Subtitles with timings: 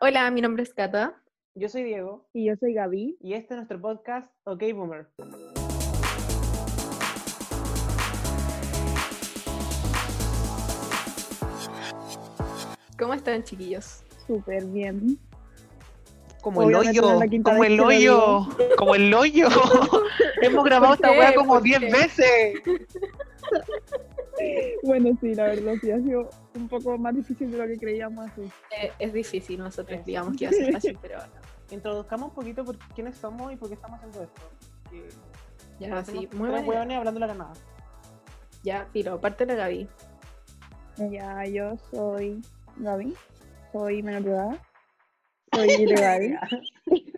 [0.00, 1.20] Hola, mi nombre es Cata.
[1.54, 3.18] Yo soy Diego Y yo soy Gaby.
[3.20, 5.08] y este es nuestro podcast OK Boomer.
[12.98, 14.02] ¿Cómo están, chiquillos?
[14.26, 15.18] Súper bien.
[16.40, 19.48] Como el Obviamente hoyo, como el hoyo, como el hoyo.
[20.42, 21.92] Hemos grabado ¿Por esta weá como ¿Por 10 qué?
[21.92, 22.54] veces.
[24.82, 28.26] Bueno, sí, la verdad, sí, ha sido un poco más difícil de lo que creíamos
[28.26, 28.42] así.
[28.80, 31.48] Eh, es difícil, nosotros digamos que iba a ser fácil, pero no.
[31.70, 34.42] Introduzcamos un poquito por quiénes somos y por qué estamos haciendo esto.
[35.78, 37.52] Ya, sí, muy hueones hablando la nada.
[38.64, 39.88] Ya, Filo, parte de Gaby.
[41.10, 42.40] Ya, yo soy
[42.76, 43.14] Gaby.
[43.72, 44.58] Soy menor de edad.
[45.52, 46.40] Soy ilegal.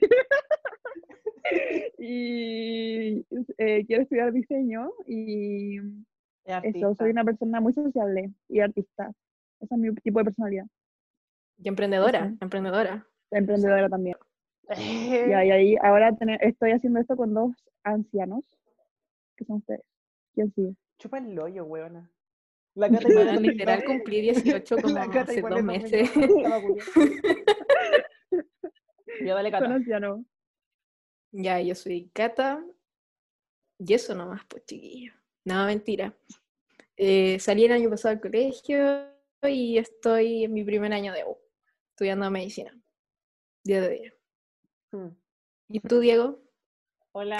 [1.99, 3.25] y
[3.59, 5.79] eh, quiero estudiar diseño y
[6.59, 9.11] eso, soy una persona muy sociable y artista.
[9.61, 10.67] Ese es mi tipo de personalidad.
[11.59, 13.07] Y emprendedora, emprendedora.
[13.31, 14.17] Emprendedora también.
[14.77, 18.45] Y ahí ahora tener- estoy haciendo esto con dos ancianos,
[19.37, 19.83] que son ustedes.
[20.35, 20.75] ¿Quién sigue?
[20.99, 22.11] Chupa el hoyo, huevona.
[22.75, 26.11] La Cata Bueno, igual es literal cumplí 18 como La Cata hace dos es meses.
[29.25, 29.75] Ya dale, Son Cata.
[29.75, 30.21] ancianos.
[31.33, 32.65] Ya, yo soy Cata.
[33.79, 35.13] Y eso nomás, pues, chiquillo.
[35.45, 36.15] No, mentira.
[37.03, 39.07] Eh, salí el año pasado al colegio
[39.43, 41.39] y estoy en mi primer año de U,
[41.93, 42.79] estudiando medicina.
[43.65, 44.15] 10 de 10.
[44.93, 45.09] Hmm.
[45.69, 46.43] ¿Y tú, Diego?
[47.13, 47.39] Hola,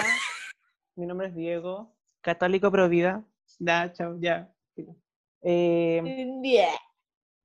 [0.95, 3.23] mi nombre es Diego, católico pro vida.
[3.59, 4.51] Ya, chao, ya.
[5.43, 6.01] Eh,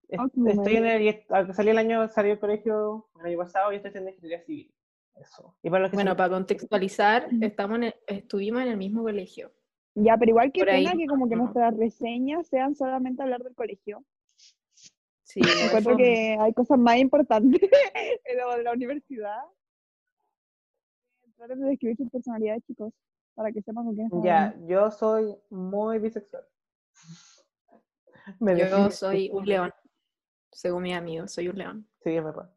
[0.08, 1.22] estoy en el,
[1.54, 4.74] salí el año, salí del colegio el año pasado y estoy haciendo ingeniería civil.
[5.16, 5.54] Eso.
[5.62, 9.52] Y para los que Bueno, para contextualizar, estamos en el- estuvimos en el mismo colegio.
[9.98, 10.84] Ya, pero igual que Por ahí.
[10.84, 14.04] pena que como que nuestras reseñas sean solamente hablar del colegio.
[15.22, 17.60] Sí, Encuentro que hay cosas más importantes
[18.24, 19.40] en lo de la universidad.
[21.36, 22.92] Traten de describir sus personalidades, chicos,
[23.34, 24.68] para que sepan con quién están Ya, hablando.
[24.68, 26.44] yo soy muy bisexual.
[28.40, 29.72] Me Yo soy un león,
[30.52, 31.88] según mis amigos, soy un león.
[32.02, 32.50] Sí, es verdad.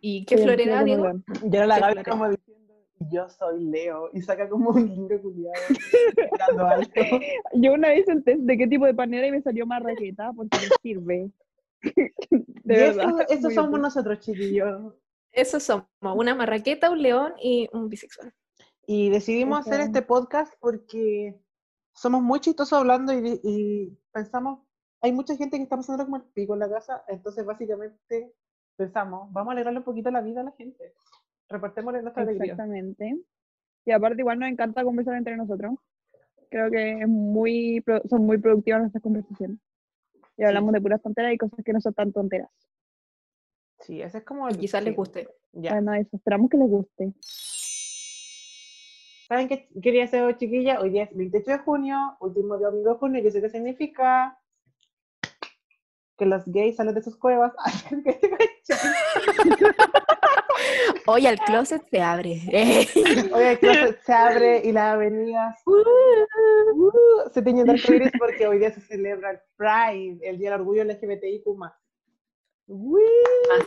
[0.00, 1.04] ¿Y qué Sí, florera, yo Diego?
[1.06, 2.10] ahora la florera.
[2.10, 2.53] como diciendo,
[2.98, 5.56] yo soy Leo, y saca como un lindo culiado.
[6.68, 7.00] alto.
[7.54, 10.32] Yo una vez hice el test de qué tipo de panera y me salió marraqueta
[10.32, 11.30] porque me sirve.
[12.64, 13.26] De y verdad.
[13.28, 14.94] eso, somos nosotros, chiquillos.
[15.32, 18.32] Eso somos, una marraqueta, un león y un bisexual.
[18.86, 21.38] Y decidimos hacer este podcast porque
[21.92, 24.60] somos muy chistosos hablando y, y pensamos,
[25.02, 28.34] hay mucha gente que está pasando como el pico en la casa, entonces básicamente
[28.76, 30.94] pensamos, vamos a alegrarle un poquito la vida a la gente.
[31.48, 32.52] Repartémosle nuestra alegría.
[32.52, 33.18] Exactamente.
[33.84, 35.74] Y aparte igual nos encanta conversar entre nosotros.
[36.50, 39.58] Creo que es muy, son muy productivas nuestras conversaciones.
[40.36, 42.50] Y hablamos de puras tonteras y cosas que no son tan tonteras.
[43.80, 44.56] Sí, ese es como el...
[44.56, 45.28] quizás les guste.
[45.52, 45.72] Ya.
[45.72, 46.16] Bueno, eso.
[46.16, 47.12] Esperamos que les guste.
[49.28, 50.80] ¿Saben qué quería hacer hoy, chiquilla?
[50.80, 54.38] Hoy día es 28 de junio, último domingo de junio, yo sé qué significa
[56.18, 57.52] que los gays salen de sus cuevas.
[61.06, 62.40] Hoy el closet se abre.
[63.32, 68.58] Hoy el closet se abre y las avenidas uh, se tiñen de arcoíris porque hoy
[68.58, 71.46] día se celebra el Pride, el Día del Orgullo LGBTIQ+.
[72.66, 73.02] Uy,
[73.48, 73.66] más.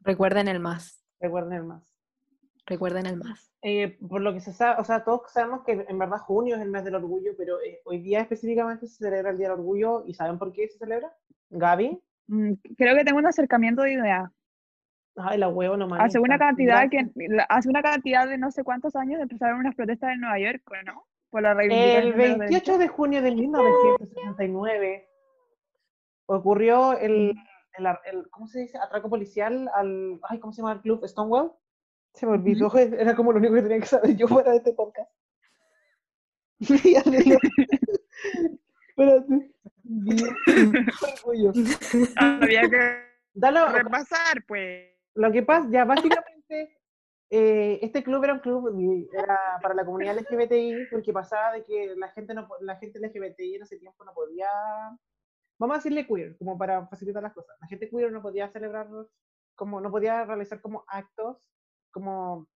[0.00, 1.04] Recuerden el más.
[1.20, 1.94] Recuerden el más.
[2.66, 3.52] Recuerden el más.
[3.62, 6.62] Eh, por lo que se sabe, o sea, todos sabemos que en verdad junio es
[6.62, 10.04] el mes del orgullo, pero eh, hoy día específicamente se celebra el Día del Orgullo
[10.06, 11.12] y ¿saben por qué se celebra?
[11.50, 12.00] Gaby.
[12.28, 14.32] Mm, Creo que tengo un acercamiento de idea.
[15.16, 16.06] Ay, la huevo no mames.
[16.06, 17.10] Hace una cantidad que
[17.48, 21.06] hace una cantidad de no sé cuántos años empezaron unas protestas en Nueva York, ¿no?
[21.30, 25.08] Por la El reivindicación de los 28 de junio de 1969
[26.26, 27.34] ocurrió el,
[27.76, 28.78] el, ar- el- ¿cómo se dice?
[28.78, 31.04] Atraco policial al, ay, ¿cómo se llama el club?
[31.06, 31.52] Stonewall.
[32.14, 34.72] Se me olvidó, era como lo único que tenía que saber yo fuera de este
[34.72, 35.10] podcast.
[38.88, 39.50] Espérate.
[42.16, 44.88] Había que Dalo, repasar, pues.
[45.14, 46.78] Lo que pasa, ya básicamente,
[47.30, 51.94] eh, este club era un club era para la comunidad LGBTI, porque pasaba de que
[51.96, 54.48] la gente, no, la gente LGBTI en ese tiempo no podía,
[55.58, 57.56] vamos a decirle queer, como para facilitar las cosas.
[57.60, 58.88] La gente queer no podía celebrar,
[59.54, 61.38] como no podía realizar como actos
[61.90, 62.48] como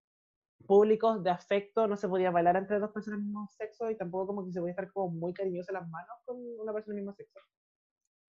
[0.67, 4.29] públicos de afecto, no se podía bailar entre dos personas del mismo sexo y tampoco
[4.29, 7.05] como que se podía estar como muy cariñoso en las manos con una persona del
[7.05, 7.39] mismo sexo.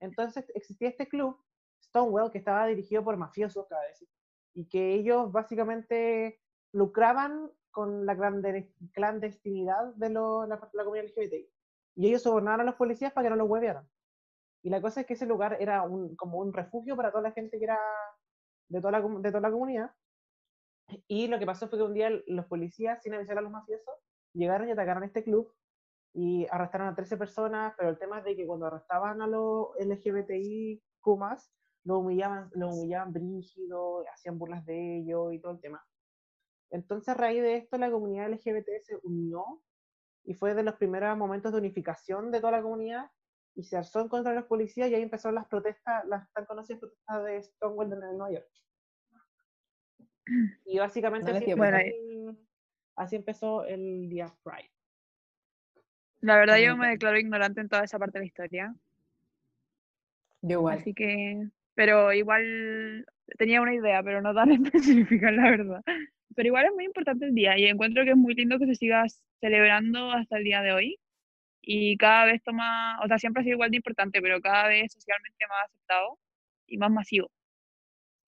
[0.02, 1.40] Entonces existía este club,
[1.86, 4.06] Stonewall, que estaba dirigido por mafiosos, cada vez,
[4.54, 6.42] y que ellos básicamente
[6.74, 8.16] lucraban con la
[8.94, 11.52] clandestinidad de lo- la, la comunidad LGBTI.
[11.96, 13.90] Y ellos sobornaban a los policías para que no los huevearan.
[14.64, 17.32] Y la cosa es que ese lugar era un, como un refugio para toda la
[17.32, 17.80] gente que era
[18.70, 19.92] de toda la, de toda la comunidad.
[21.08, 23.96] Y lo que pasó fue que un día los policías, sin avisar a los mafiosos,
[24.34, 25.54] llegaron y atacaron este club
[26.14, 29.70] y arrestaron a 13 personas, pero el tema es de que cuando arrestaban a los
[29.80, 31.54] LGBTI Kumas,
[31.86, 35.84] lo humillaban, lo humillaban brígido, hacían burlas de ellos y todo el tema.
[36.72, 39.62] Entonces, a raíz de esto, la comunidad LGBT se unió
[40.24, 43.10] y fue de los primeros momentos de unificación de toda la comunidad
[43.54, 46.46] y se alzó en contra de los policías y ahí empezaron las protestas, las tan
[46.46, 48.50] conocidas protestas de Stonewall en Nueva York.
[50.66, 52.38] Y básicamente No así, dio Bueno, empezó el-
[52.96, 54.72] así empezó el día Pride.
[56.22, 58.76] La verdad, yo me declaro ignorante en toda esa parte de la historia.
[60.42, 60.80] Yo igual.
[60.80, 63.06] Así que, pero igual
[63.38, 65.82] tenía una idea, pero no tan específica, la verdad.
[66.36, 68.76] Pero igual es muy importante el día y encuentro que es muy lindo que se
[68.76, 69.06] siga
[69.40, 70.98] celebrando hasta el día de hoy.
[71.62, 74.92] Y cada vez toma, o sea, siempre ha sido igual de importante, pero cada vez
[74.94, 76.20] socialmente más aceptado
[76.68, 77.32] y más masivo.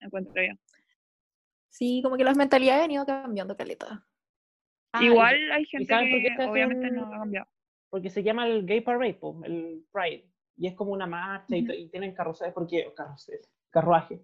[0.00, 0.54] Encuentro yo.
[1.70, 4.04] Sí, como que las mentalidades han ido cambiando caleta.
[4.92, 7.46] Ah, igual hay gente que obviamente un- no ha cambiado.
[7.90, 10.24] porque se llama el Gay Parade, el Pride,
[10.58, 11.68] y es como una marcha y, Ujú.
[11.68, 14.22] to- y tienen carruajes, porque carruajes, carruaje.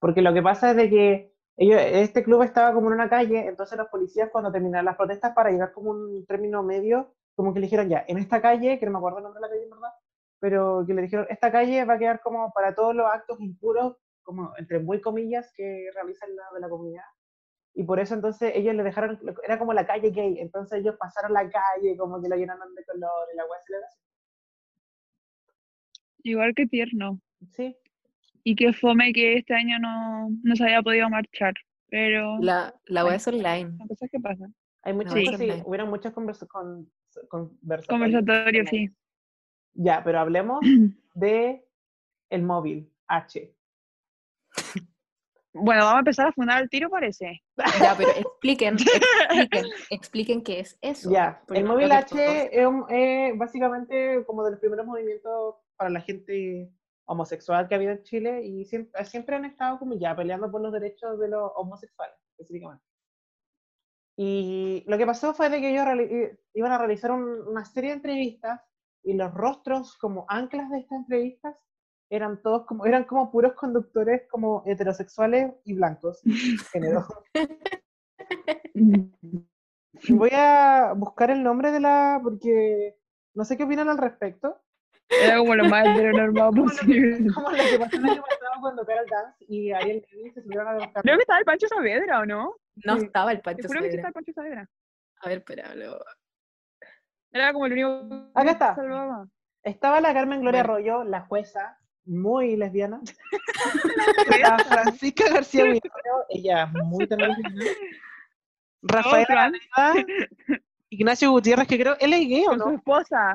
[0.00, 3.46] Porque lo que pasa es de que ellos, este club estaba como en una calle,
[3.48, 7.60] entonces los policías cuando terminaron las protestas para llegar como un término medio, como que
[7.60, 9.68] le dijeron ya, en esta calle, que no me acuerdo el nombre de la calle
[9.70, 9.92] verdad,
[10.40, 13.96] pero que le dijeron, esta calle va a quedar como para todos los actos impuros,
[14.22, 17.04] como entre muy comillas, que realizan la de la comunidad.
[17.74, 21.32] Y por eso entonces ellos le dejaron, era como la calle gay, entonces ellos pasaron
[21.32, 24.03] la calle, como que la llenaron de color y la weá celebración.
[26.24, 27.20] Igual que tierno.
[27.52, 27.76] Sí,
[28.42, 31.54] Y que fome que este año no, no se haya podido marchar.
[31.88, 33.76] Pero La, la web es online.
[33.78, 34.54] son cosas que pasan.
[34.82, 35.24] hay muchas Sí.
[35.26, 36.90] cosas, sí, hubieron muchas conversa con,
[37.28, 37.86] conversatorios.
[37.86, 38.90] Conversatorio, sí.
[39.74, 40.60] Ya, pero hablemos
[41.14, 41.64] de
[42.30, 43.54] el móvil, H.
[45.52, 47.40] Bueno, vamos a empezar a fundar el tiro, parece.
[47.80, 51.10] Ya, pero expliquen, expliquen, expliquen qué es eso.
[51.12, 56.00] Ya, el móvil H es un- es básicamente como de los primeros movimientos para la
[56.00, 56.70] gente
[57.06, 60.60] homosexual que ha habido en Chile y siempre, siempre han estado como ya peleando por
[60.62, 62.84] los derechos de los homosexuales, específicamente.
[64.16, 67.90] Y lo que pasó fue de que ellos i- iban a realizar un- una serie
[67.90, 68.60] de entrevistas
[69.02, 71.56] y los rostros como anclas de estas entrevistas
[72.10, 76.20] eran todos como, eran como puros conductores como heterosexuales y blancos,
[76.72, 77.06] género.
[80.08, 82.96] Voy a buscar el nombre de la, porque
[83.34, 84.60] no sé qué opinan al respecto.
[85.22, 87.32] Era como lo más heteronormado que- posible.
[87.32, 90.68] como lo que pasó el año pasado cuando Carol Dance y Ariel Levy se subieron
[90.68, 92.54] a los Creo que estaba el Pancho Saavedra, ¿o no?
[92.84, 93.04] No Sí.
[93.06, 93.96] estaba el Pancho juro que sí Saavedra.
[93.96, 94.68] estaba el Pancho Saavedra.
[95.20, 96.04] A ver, espera, lo-
[97.32, 98.74] Era como el único Acá que está.
[98.74, 99.26] salvaba.
[99.62, 100.74] Estaba la Carmen Gloria Bueno.
[100.74, 103.00] Arroyo, la jueza, muy lesbiana.
[104.40, 107.32] la Francisca García Huidobro, ella muy también.
[108.82, 109.26] Rafael
[110.90, 112.74] Ignacio Gutiérrez, que creo, ¿él es gay o Con su no?
[112.76, 113.34] esposa.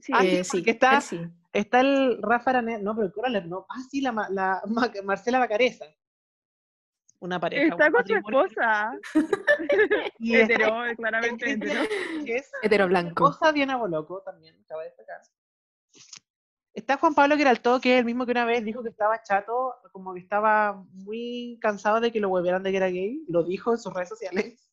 [0.00, 0.12] Sí.
[0.14, 1.20] Ah, sí, Eh, sí, porque está- él sí.
[1.52, 3.46] Está el Rafa Araneda, no, pero ¿cuál es?
[3.46, 5.86] No, ah, sí, la, ma- la Ma- Marcela Bacareza.
[7.20, 7.64] Una pareja.
[7.74, 8.92] Está un con su esposa.
[10.20, 11.80] Y está Hetero, claramente hetero.
[12.24, 13.08] que es Hetero blanco.
[13.30, 15.20] esposa Diana Boloco también, cabe destacar.
[16.74, 19.74] Está Juan Pablo Queraltó, que es el mismo que una vez dijo que estaba chato,
[19.90, 23.72] como que estaba muy cansado de que lo volvieran de que era gay, lo dijo
[23.72, 24.70] en sus redes sociales.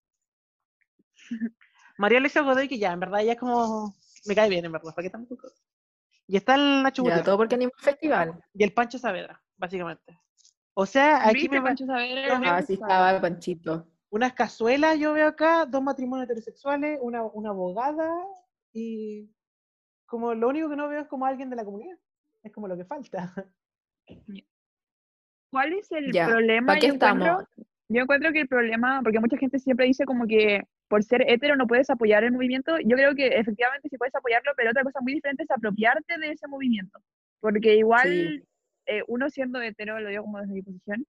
[1.98, 3.96] María Alexa Godoy, que ya, en verdad, ella es como,
[4.26, 5.48] me cae bien, en verdad, ¿para qué tampoco?
[6.28, 8.40] Y está el Nacho Ya, Gutiérrez todo porque ni un festival.
[8.54, 10.20] y el Pancho Saavedra, básicamente.
[10.74, 12.42] O sea, aquí ¿Viste, me Pancho Saavedra?
[12.44, 13.88] Ah, sí estaba Panchito.
[14.10, 18.10] unas cazuelas yo veo acá, dos matrimonios heterosexuales, una, una abogada
[18.74, 19.30] y
[20.06, 21.98] como lo único que no veo es como alguien de la comunidad.
[22.44, 23.34] Es como lo que falta.
[25.52, 26.74] ¿Cuál es el Ya, problema?
[26.74, 27.48] ¿pa' qué yo, encuentro,
[27.88, 31.56] yo encuentro que el problema, porque mucha gente siempre dice como que por ser hetero
[31.56, 35.00] no puedes apoyar el movimiento, yo creo que efectivamente sí puedes apoyarlo, pero otra cosa
[35.02, 37.00] muy diferente es apropiarte de ese movimiento.
[37.40, 38.44] Porque igual Sí.
[38.88, 41.06] eh, uno siendo hetero, lo digo como desde mi posición,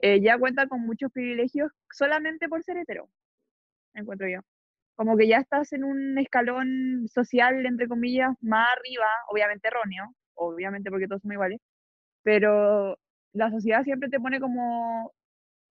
[0.00, 3.08] eh, ya cuenta con muchos privilegios solamente por ser hetero,
[3.94, 4.40] encuentro yo.
[4.96, 10.90] Como que ya estás en un escalón social, entre comillas, más arriba, obviamente erróneo, obviamente
[10.90, 11.60] porque todos somos iguales,
[12.22, 12.98] pero
[13.32, 15.12] la sociedad siempre te pone como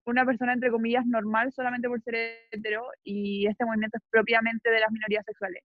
[0.05, 2.15] una persona, entre comillas, normal solamente por ser
[2.51, 5.63] hetero y este movimiento es propiamente de las minorías sexuales.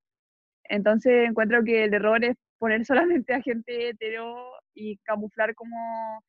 [0.65, 6.23] Entonces encuentro que el error es poner solamente a gente hetero y camuflar como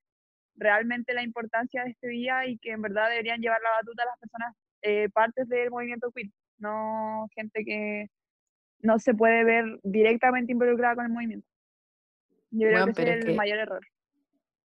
[0.55, 4.05] realmente la importancia de este día y que en verdad deberían llevar la batuta a
[4.07, 8.07] las personas eh, partes del movimiento queer, no gente que
[8.79, 11.47] no se puede ver directamente involucrada con el movimiento.
[12.51, 13.81] Yo creo Bueno, que ese es es el que- mayor error.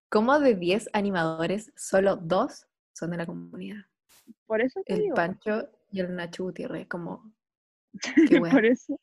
[0.09, 2.67] ¿Cómo de 10 animadores, solo dos
[2.97, 3.83] son de la comunidad?
[4.47, 5.15] Por eso te El digo.
[5.15, 7.33] Pancho y el Nacho Gutiérrez, como...
[8.29, 8.51] qué wea.
[8.53, 8.99] por eso,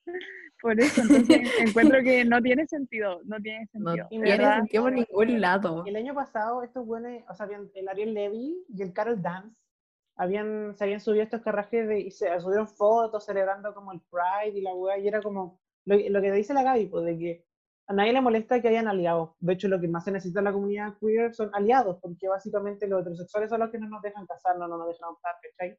[0.62, 4.08] por eso, entonces encuentro que no tiene sentido, no tiene No sentido.
[4.12, 4.58] Y de tiene verdad.
[4.58, 5.84] sentido por ningún lado.
[5.86, 9.56] El año pasado, estos buenos, o sea, habían- el Ariel Levy y el Carol Dance,
[10.16, 14.58] habían, se habían subido estos carrajes de, y se subieron fotos celebrando como el Pride
[14.58, 17.46] y la weá, y era como, lo, lo que dice la Gaby, pues, de que
[17.88, 19.32] a nadie le molesta que hayan aliados.
[19.40, 22.88] De hecho, lo que más se necesita en la comunidad queer son aliados, porque básicamente
[22.88, 25.78] los heterosexuales son los que no nos dejan casarnos, no nos dejan optar, ¿cachai?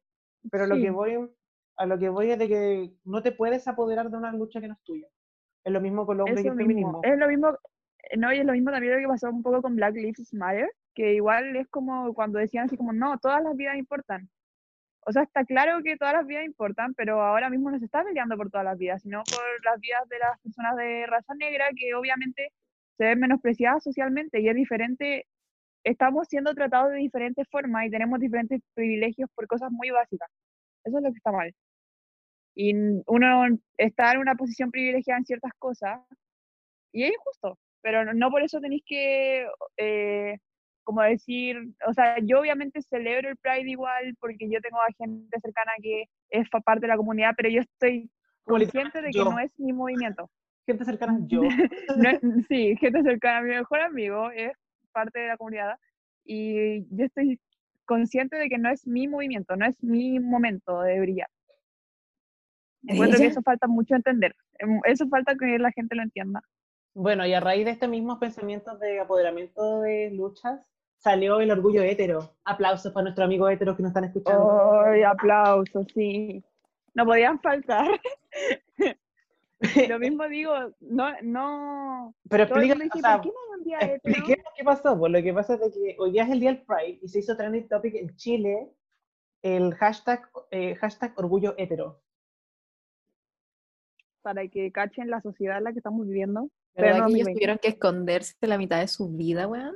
[0.51, 1.29] Pero lo que voy,
[1.77, 4.67] a lo que voy es de que no te puedes apoderar de una lucha que
[4.67, 5.07] no es tuya.
[5.63, 7.01] Es lo mismo con los hombres y el feminismo.
[7.03, 7.57] Es lo mismo,
[8.17, 10.71] no, y es lo mismo también lo que pasó un poco con Black Lives Matter,
[10.93, 14.29] que igual es como cuando decían así como, no, todas las vidas importan.
[15.07, 18.03] O sea, está claro que todas las vidas importan, pero ahora mismo no se está
[18.03, 21.67] peleando por todas las vidas, sino por las vidas de las personas de raza negra
[21.77, 22.49] que obviamente
[22.97, 25.25] se ven menospreciadas socialmente y es diferente.
[25.85, 30.29] Estamos siendo tratados de diferentes formas y tenemos diferentes privilegios por cosas muy básicas.
[30.85, 31.53] Eso es lo que está mal.
[32.55, 32.73] Y
[33.07, 33.45] uno
[33.77, 35.99] está en una posición privilegiada en ciertas cosas
[36.93, 39.47] y es injusto, pero no por eso tenéis que,
[39.77, 40.37] eh,
[40.85, 45.37] como decir, o sea, yo obviamente celebro el Pride igual porque yo tengo a gente
[45.41, 48.09] cercana que es parte de la comunidad, pero yo estoy
[48.45, 49.25] consciente de que yo.
[49.29, 50.29] no es mi movimiento.
[50.65, 51.41] Gente cercana, yo.
[51.97, 54.53] No es- sí, gente cercana mi mejor amigo es
[54.93, 55.77] parte de la comunidad
[56.23, 57.39] y yo estoy
[57.85, 61.27] consciente de que no es mi movimiento, no es mi momento de brillar.
[62.87, 64.35] Encuentro que eso falta mucho entender.
[64.59, 66.41] Em, Eso falta que la gente lo entienda.
[66.93, 70.61] Bueno, y a raíz de estos mismos pensamientos de apoderamiento de luchas,
[70.97, 72.31] salió el orgullo hétero.
[72.43, 74.81] Aplausos para nuestros amigos heteros que nos están escuchando.
[74.81, 75.87] ¡Ay, aplausos!
[75.93, 76.43] Sí.
[76.93, 77.87] No podían faltar.
[79.89, 82.15] Lo mismo digo, no, no.
[82.29, 83.95] Pero explica, mundo dice, o sea, ¿por qué no hay un día hetero?
[83.95, 84.97] expliquemos qué pasó.
[84.97, 87.19] Pues lo que pasa es que hoy día es el día del Pride y se
[87.19, 88.71] hizo trending topic en Chile
[89.41, 92.01] el hashtag, eh, hashtag orgullo hetero.
[94.21, 96.49] Para que cachen la sociedad en la que estamos viviendo.
[96.73, 97.33] Pero ¿Verdad no que ellos 2020.
[97.33, 99.75] tuvieron que esconderse la mitad de su vida, weón?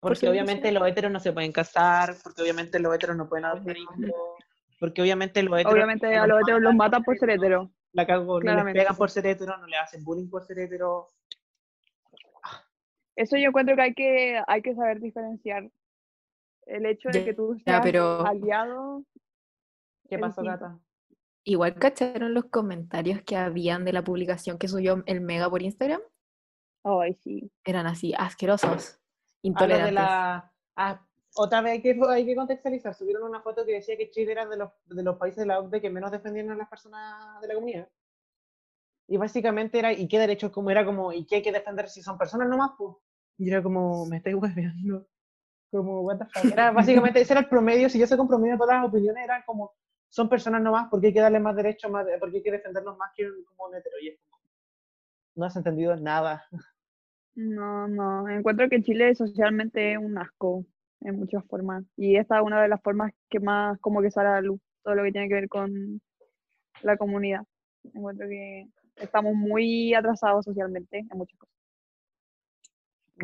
[0.00, 3.44] Por Porque obviamente los heteros no se pueden casar, porque obviamente los heteros no pueden
[3.44, 3.96] adoptar hijos,
[4.78, 5.74] porque obviamente los heteros...
[5.74, 7.70] Obviamente a los heteros los matan por ser hetero.
[7.92, 11.08] La cago, no les pegan por ser hetero, no le hacen bullying por ser hetero.
[13.16, 15.70] Eso yo encuentro que hay que, hay que saber diferenciar.
[16.64, 19.04] El hecho de que tú ya, seas pero- aliado.
[20.08, 20.42] ¿Qué pasó.
[20.42, 20.78] Cata?
[21.44, 26.00] Igual cacharon los comentarios que habían de la publicación que subió el Mega por Instagram.
[26.84, 27.50] Ay, sí.
[27.64, 28.99] Eran así, asquerosos,
[29.42, 29.94] De intolerantes.
[29.94, 30.52] la...
[30.76, 31.00] ah,
[31.36, 32.94] otra vez hay que, hay que contextualizar.
[32.94, 35.60] Subieron una foto que decía que Chile era de los, de los países de la
[35.60, 37.88] OCDE que menos defendían a las personas de la comunidad.
[39.08, 40.50] Y básicamente era, ¿y qué derechos?
[40.52, 42.72] Como era como, ¿y qué hay que defender si son personas nomás?
[42.78, 42.96] Pues?
[43.38, 45.06] Y era como, me estáis hueveando.
[45.70, 46.52] Como, what the fuck.
[46.52, 47.88] Era, básicamente, ese era el promedio.
[47.88, 49.72] Si yo sé con promedio todas las opiniones, eran como,
[50.08, 52.96] son personas nomás, porque hay que darle más derechos, más, de- porque hay que defendernos
[52.98, 53.96] más que un- como un hetero.
[54.02, 54.42] Y es como,
[55.36, 56.44] no has entendido nada.
[57.34, 58.28] No, no.
[58.28, 60.64] Encuentro que Chile socialmente es un asco
[61.00, 61.84] en muchas formas.
[61.96, 64.60] Y esta es una de las formas que más como que sale a la luz
[64.82, 66.00] todo lo que tiene que ver con
[66.82, 67.42] la comunidad.
[67.94, 71.54] Encuentro que estamos muy atrasados socialmente en muchas cosas.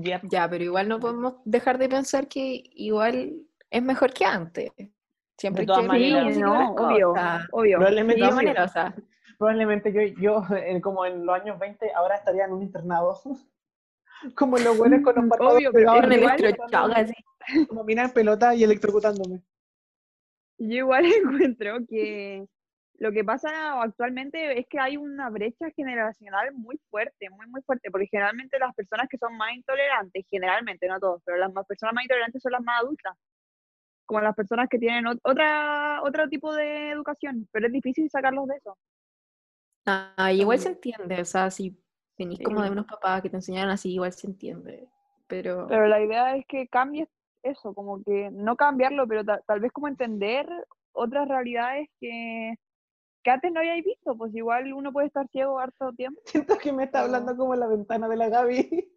[0.03, 0.23] Yep.
[0.31, 3.35] Ya, pero igual no podemos dejar de pensar que igual
[3.71, 4.71] es mejor que antes.
[5.39, 6.35] Siempre hay todas que maneras.
[6.35, 7.15] Sí, no, obvio,
[7.53, 7.79] obvio.
[7.79, 8.21] Probablemente De sí.
[8.21, 8.95] todas maneras, o sea,
[9.39, 10.43] Probablemente yo, yo
[10.83, 13.21] como en los años 20, ahora estaría en un internado.
[14.35, 16.15] Como los buenos con los párpados Obvio, pero pegados pecho,
[16.47, 17.15] electroshock así.
[17.69, 19.43] como mina en pelota y electrocutándome.
[20.59, 21.05] Yo igual
[21.51, 22.47] encuentro que
[22.99, 27.91] lo que pasa actualmente es que hay una brecha generacional muy fuerte, muy, muy fuerte,
[27.91, 31.95] porque generalmente las personas que son más intolerantes, generalmente, no todos, pero las más personas
[31.95, 33.15] más intolerantes son las más adultas,
[34.07, 38.47] como las personas que tienen ot- otra, otro tipo de educación, pero es difícil sacarlos
[38.47, 38.79] de eso.
[39.87, 41.79] Ah, igual se entiende, o sea, si
[42.19, 44.89] venís como de unos papás que te enseñaron así, igual se entiende.
[45.27, 47.09] Pero, Pero la idea es que cambies
[47.43, 50.47] eso, como que no cambiarlo, pero ta- tal vez como entender
[50.93, 52.55] otras realidades que,
[53.23, 56.21] que antes no habíais visto, pues igual uno puede estar ciego harto tiempo.
[56.25, 58.89] Siento que me está hablando como en la ventana de la Gaby.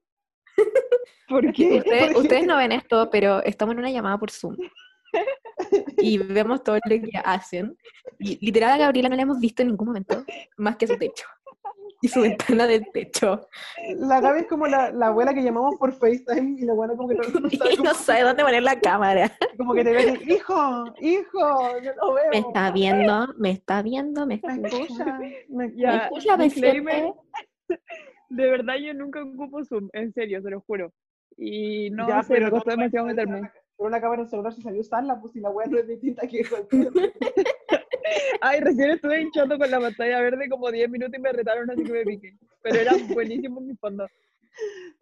[1.29, 4.55] Porque ustedes, ustedes no ven esto, pero estamos en una llamada por Zoom.
[5.97, 7.75] Y vemos todo lo que hacen.
[8.19, 10.23] Y literal a Gabriela no la hemos visto en ningún momento,
[10.57, 11.25] más que su techo.
[12.01, 13.49] Y su ventana del techo.
[13.97, 17.09] La Gaby es como la, la abuela que llamamos por FaceTime y la buena como
[17.09, 19.31] que no, no sabe Y no sabe dónde poner la cámara.
[19.57, 22.29] como que te ve y, hijo, hijo, yo lo veo.
[22.31, 24.77] Me está viendo, me está viendo, me Me escucha.
[24.83, 25.19] escucha.
[25.49, 26.95] Me Ya, Me escucha, me disclaimer,
[27.67, 27.83] siente.
[28.29, 30.93] de verdad yo nunca ocupo Zoom, en serio, se lo juro.
[31.37, 33.51] Y no Ya, sé, me tú costó demasiado meterme.
[33.75, 35.87] Con una cámara en el celular si sabía usarla, pues si la wea no es
[35.87, 36.43] distinta que
[38.41, 41.83] Ay, recién estuve hinchando con la pantalla verde como 10 minutos y me retaron así
[41.83, 42.37] que me piqué.
[42.61, 44.07] Pero era buenísimo mi fondo.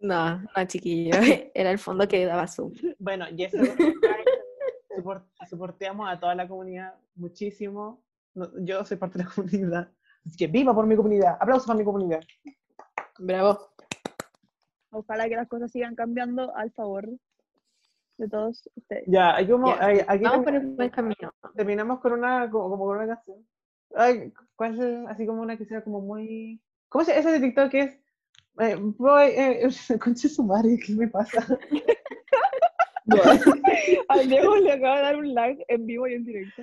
[0.00, 1.16] No, no, chiquillo.
[1.54, 2.72] Era el fondo que daba zoom.
[2.98, 3.58] Bueno, y eso
[5.48, 8.02] soporteamos a toda la comunidad muchísimo.
[8.34, 9.92] No, yo soy parte de la comunidad.
[10.26, 11.36] Así que viva por mi comunidad.
[11.40, 12.20] Aplausos para mi comunidad.
[13.18, 13.70] Bravo.
[14.90, 17.08] Ojalá que las cosas sigan cambiando al favor
[18.18, 19.04] de todos ustedes.
[19.06, 21.32] Ya, aquí, como, Ya, ay, aquí Vamos por el buen camino.
[21.56, 23.46] terminamos con una, como, como con una canción.
[23.94, 25.08] Ay, ¿cuál es?
[25.08, 26.60] Así como una que sea como muy...
[26.88, 27.98] ¿Cómo se ese de TikTok que es?
[28.60, 29.68] Eh, voy, eh,
[30.02, 31.46] conche su madre, ¿qué me pasa?
[34.08, 36.62] Al Diego le acaba de dar un lag en vivo y en directo.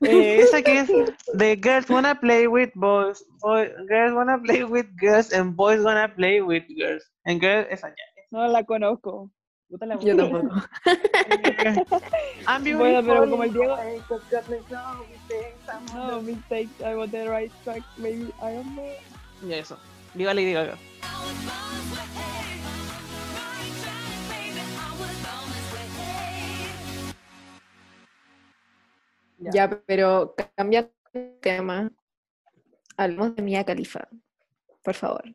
[0.00, 0.90] Eh, esa que es
[1.38, 6.12] The girls wanna play with boys, boy- girls wanna play with girls, and boys wanna
[6.12, 7.04] play with girls.
[7.26, 7.94] And girls, esa ya.
[8.32, 9.30] No la conozco.
[9.74, 10.54] Puta la Yo tampoco.
[12.46, 13.76] I'm Bueno, pero como el Diego.
[15.92, 16.70] No, mistakes.
[16.80, 17.82] I want the right track.
[17.98, 19.00] Maybe I am the...
[19.48, 19.76] Ya eso.
[20.14, 20.78] Viva Lady Gaga.
[29.38, 31.90] Ya, pero cambiando de tema.
[32.96, 34.06] Hablemos de Mia Khalifa.
[34.84, 35.34] Por favor.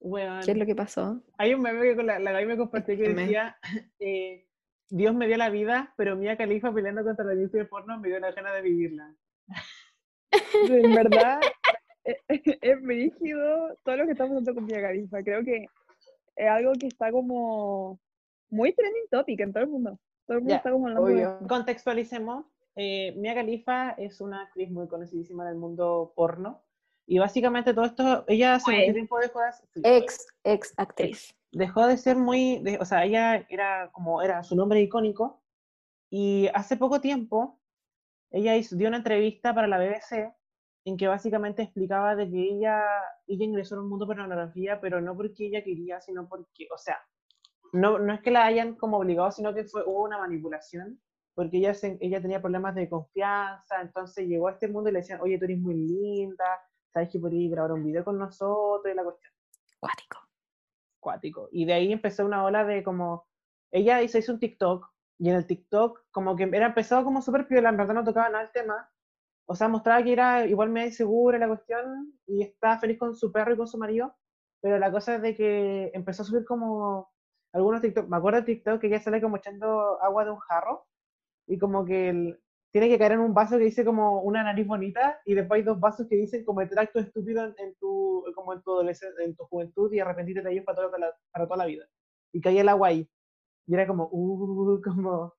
[0.00, 0.42] Weón.
[0.44, 1.22] ¿Qué es lo que pasó?
[1.38, 3.58] Hay un meme que con la, la Gaby me compartió que decía,
[3.98, 4.46] eh,
[4.88, 8.08] Dios me dio la vida, pero Mia Khalifa peleando contra la industria de porno me
[8.08, 9.14] dio la gana de vivirla.
[10.68, 11.40] En verdad,
[12.04, 15.22] eh, es rígido todo lo que está pasando con Mia Khalifa.
[15.22, 15.66] Creo que
[16.36, 17.98] es algo que está como
[18.50, 19.98] muy trending topic en todo el mundo.
[20.26, 21.48] Todo el mundo Ya, está como hablando de.
[21.48, 26.62] Contextualicemos, eh, Mia Khalifa es una actriz muy conocidísima en el mundo porno,
[27.06, 28.94] y básicamente todo esto, ella hace mucho Pues.
[28.94, 31.34] tiempo dejó de, sí, Ex, ex actriz.
[31.52, 35.42] dejó de ser muy, de- o sea, ella era como, era su nombre icónico,
[36.10, 37.60] y hace poco tiempo,
[38.30, 40.32] ella hizo, dio una entrevista para la BBC,
[40.84, 42.80] en que básicamente explicaba de que ella,
[43.26, 46.78] ella ingresó en un mundo de pornografía, pero no porque ella quería, sino porque, o
[46.78, 46.98] sea,
[47.72, 51.00] no, no es que la hayan como obligado, sino que fue, hubo una manipulación,
[51.34, 55.00] porque ella, se- ella tenía problemas de confianza, entonces llegó a este mundo y le
[55.00, 56.44] decían, oye, tú eres muy linda,
[56.96, 59.30] sabes que grabar un video con nosotros, y la cuestión
[59.78, 60.18] Cuático.
[60.98, 61.48] cuático.
[61.52, 63.26] Y de ahí empezó una ola de como,
[63.70, 67.46] ella hizo, hizo un TikTok, y en el TikTok como que era empezado como súper
[67.46, 68.90] piola, en verdad no tocaba nada el tema,
[69.46, 73.30] o sea, mostraba que era igual medio insegura la cuestión, y estaba feliz con su
[73.30, 74.16] perro y con su marido,
[74.62, 77.12] pero la cosa es de que empezó a subir como
[77.52, 80.86] algunos TikTok, me acuerdo de TikTok que ella sale como echando agua de un jarro,
[81.46, 82.40] y como que el-
[82.76, 85.64] tiene que caer en un vaso que dice como una nariz bonita, y después hay
[85.64, 89.44] dos vasos que dicen cometer acto estúpido en, en tu, como en tu en tu
[89.46, 91.86] juventud, y arrepentirte de ellos para toda la, para toda la vida.
[92.32, 93.08] Y caía el agua ahí.
[93.66, 95.32] Y era como, uh, como,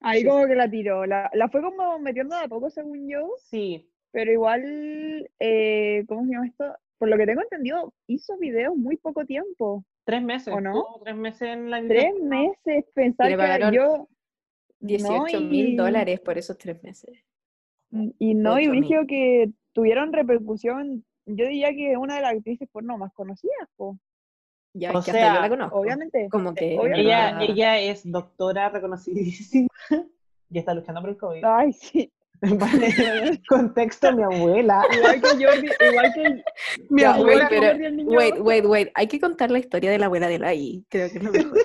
[0.00, 0.28] Ahí Sí.
[0.28, 1.06] como que la tiró.
[1.06, 3.28] La, la fue como metiendo de a poco, según yo.
[3.38, 6.74] sí, Pero igual, eh, ¿cómo se llama esto?
[6.98, 9.84] Por lo que tengo entendido, hizo videos muy poco tiempo.
[10.04, 10.54] tres meses.
[10.54, 10.84] ¿O no?
[11.02, 14.08] tres meses en la Tres meses, pensar que pagaron yo...
[14.86, 17.18] 18 no, mil dólares por esos tres meses.
[18.18, 18.70] Y no, y 8.000.
[18.70, 23.68] Brigio que tuvieron repercusión, yo diría que es una de las actrices porno más conocidas,
[23.76, 23.98] po.
[24.74, 25.78] Ya, O hasta yo la conozco.
[25.78, 26.28] obviamente.
[26.30, 26.74] Como que.
[26.74, 27.52] en obviamente.
[27.52, 29.68] Ella, ella es doctora reconocidísima
[30.50, 31.44] y está luchando por el COVID.
[31.44, 32.12] Ay, sí.
[33.48, 34.84] Contexto, mi abuela.
[34.94, 36.44] Igual que Jordi, igual que...
[36.90, 37.48] Mi Ya, abuela.
[37.50, 38.88] wait, pero- Wait, wait, wait.
[38.94, 40.84] Hay que contar la historia de la abuela de la I.
[40.90, 41.58] Creo que es lo mejor.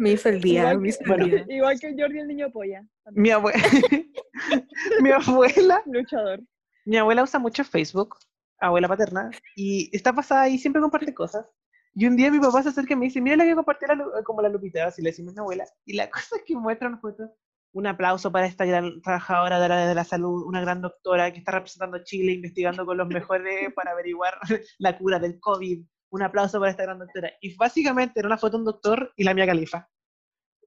[0.00, 1.24] Me hizo el día, Igual me que- hizo el bueno.
[1.26, 1.44] día.
[1.48, 2.86] Igual que Jordi el niño polla.
[3.04, 3.52] también, Mi, abue-
[5.02, 6.40] mi abuela, Luchador.
[6.86, 8.16] mi abuela usa mucho Facebook,
[8.58, 11.46] abuela paterna, y está pasada ahí, siempre comparte cosas.
[11.94, 14.22] Y un día mi papá se acerca y me dice, mira la que compartió la,
[14.24, 15.64] como la Lupita, así le decimos a mi abuela.
[15.84, 17.34] Y la cosa es que muestra una foto,
[17.72, 21.40] un aplauso para esta gran trabajadora de la, de la salud, una gran doctora que
[21.40, 24.34] está representando Chile, investigando con los mejores para averiguar
[24.78, 25.84] la cura del COVID.
[26.12, 27.30] Un aplauso para esta gran doctora.
[27.40, 29.88] Y básicamente era una foto de un doctor y la mía califa.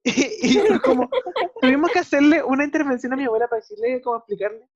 [0.42, 1.08] Y, fue como,
[1.60, 4.68] tuvimos que hacerle una intervención a mi abuela para decirle, cómo explicarle.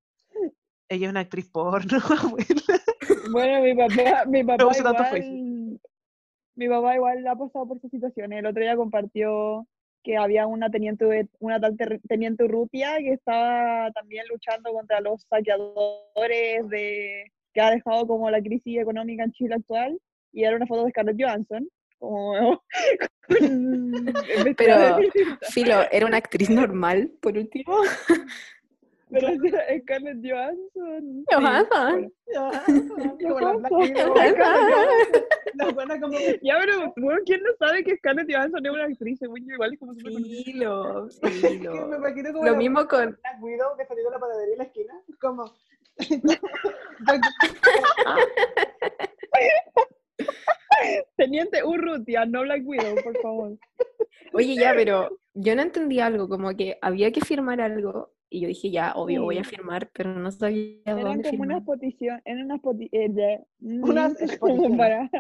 [0.89, 2.83] Ella es una actriz porno, abuela.
[3.31, 5.81] Bueno, mi papá, mi papá igual,
[6.55, 8.33] mi papá igual ha pasado por esa situación.
[8.33, 9.67] El otro día compartió
[10.03, 11.77] que había una teniente, una tal
[12.09, 18.41] teniente Urrutia que estaba también luchando contra los saqueadores de que ha dejado como la
[18.41, 20.01] crisis económica en Chile actual
[20.33, 22.63] y era una foto de Scarlett Johansson como
[23.29, 25.11] vestida Pero- de.
[25.51, 27.77] Filo, era una actriz normal, por último.
[29.11, 31.25] Pero es de Scarlett Johansson.
[31.33, 32.13] Johansson.
[36.11, 39.19] Que- Ya, pero bueno, ¿quién no sabe que Scarlett Johansson es una actriz?
[39.19, 40.13] Según yo, igual es como súper.
[40.13, 42.45] Filo, que filo.
[42.45, 43.19] Lo mismo con.
[43.23, 44.95] Black Widow defendiendo la panadería en la esquina.
[45.21, 45.51] Como.
[52.27, 53.59] No Black Widow, por favor.
[54.33, 58.13] Oye, ya, pero yo no entendí algo, como que había que firmar algo.
[58.31, 59.57] Y yo dije, ya, obvio, voy a Sí.
[59.57, 62.61] firmar, pero no sabía Eran dónde como peticiones, eran unas
[62.93, 64.13] eh, Unas
[64.71, 65.11] mm, para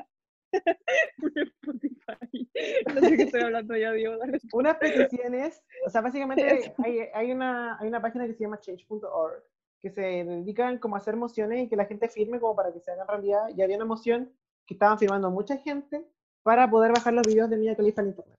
[1.22, 2.50] un Spotify.
[2.94, 4.18] No sé qué estoy hablando ya, Dios.
[4.52, 9.42] unas peticiones, o sea, básicamente hay, hay, una, hay una página que se llama change.org
[9.80, 12.80] que se dedican como a hacer mociones y que la gente firme como para que
[12.80, 13.42] se hagan realidad.
[13.56, 14.32] Y había una moción
[14.66, 16.04] que estaban firmando mucha gente
[16.48, 18.34] para poder bajar los videos de Mia Khalifa en internet.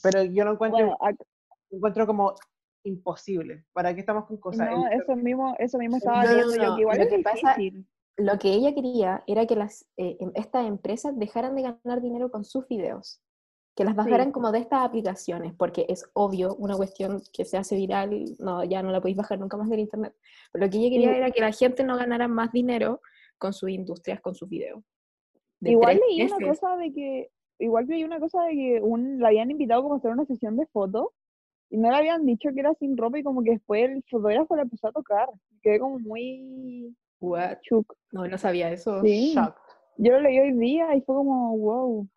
[0.00, 1.26] Pero yo lo encuentro, Bueno, ac-
[1.72, 2.34] encuentro como
[2.84, 3.64] imposible.
[3.72, 4.68] ¿Para qué estamos con cosas?
[4.70, 7.02] no, El- eso mismo, eso mismo estaba No, no, viendo yo, no, que igual lo
[7.04, 7.56] es que pasa-.
[8.16, 12.30] Lo que ella quería era que las, eh, em- estas empresas dejaran de ganar dinero
[12.30, 13.20] con sus videos,
[13.74, 17.74] que las bajaran como de estas aplicaciones, porque es obvio, una cuestión que se hace
[17.74, 20.14] viral, no, ya no la podéis bajar nunca más del internet.
[20.52, 23.00] Pero lo que ella quería era que la gente no ganara más dinero
[23.36, 24.80] con sus industrias, con sus videos.
[25.60, 29.50] Igual leí una cosa de que, igual leí una cosa de que un, la habían
[29.50, 31.08] invitado como a hacer una sesión de fotos
[31.70, 34.56] y no le habían dicho que era sin ropa y como que después el fotógrafo
[34.56, 35.28] la empezó a tocar.
[35.62, 37.58] Quedé como muy What?
[38.12, 39.00] No, no sabía eso.
[39.02, 39.32] Sí.
[39.34, 39.60] shocked.
[39.98, 42.08] Yo lo leí hoy día y fue como, wow.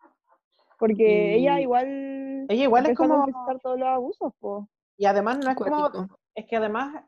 [0.78, 3.22] Porque ella igual Ella igual es a como...
[3.22, 4.68] confesar todos los abusos, po.
[4.96, 7.04] Y además no es como es que además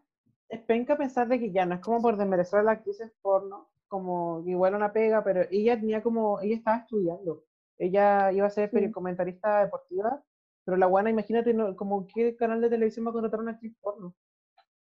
[0.48, 3.68] es penca pensar de que ya no es como por desmerecer a las actrices porno,
[3.92, 7.44] como igual una pega, pero ella tenía como, ella estaba estudiando.
[7.78, 8.90] Ella iba a ser Sí.
[8.90, 10.22] comentarista deportiva,
[10.64, 13.52] pero la buena, imagínate, no, como qué canal de televisión va a contratar a una
[13.52, 14.14] actriz porno.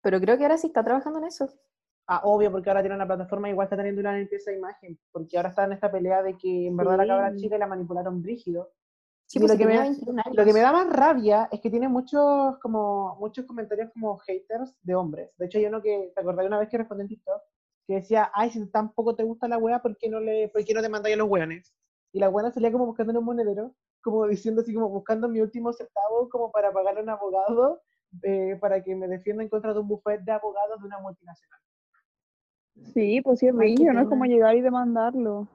[0.01, 1.49] Pero creo que ahora sí está trabajando en eso.
[2.07, 5.37] Ah, obvio, porque ahora tiene una plataforma, igual está teniendo una limpieza de imagen, porque
[5.37, 8.71] ahora está en esta pelea de que en verdad la cabra chica la manipularon brígido.
[9.25, 10.35] Sí, pues lo que me da- 21 años.
[10.37, 14.75] Lo que me da más rabia es que tiene muchos como muchos comentarios como haters
[14.81, 15.29] de hombres.
[15.37, 17.41] De hecho, yo no que te acordás una vez que respondí en TikTok
[17.89, 20.75] que decía, ay, si tampoco te gusta la wea, ¿por qué no le, por qué
[20.75, 21.73] no te mandáis a los weones?
[22.13, 23.73] Y la buena salía como buscando en un monedero,
[24.03, 27.81] como diciendo así, como buscando mi último centavo como para pagarle a un abogado
[28.21, 31.59] eh, para que me defienda en contra de un buffet de abogados de una multinacional.
[32.93, 35.47] Sí, pues sí, es no es como llegar y demandarlo.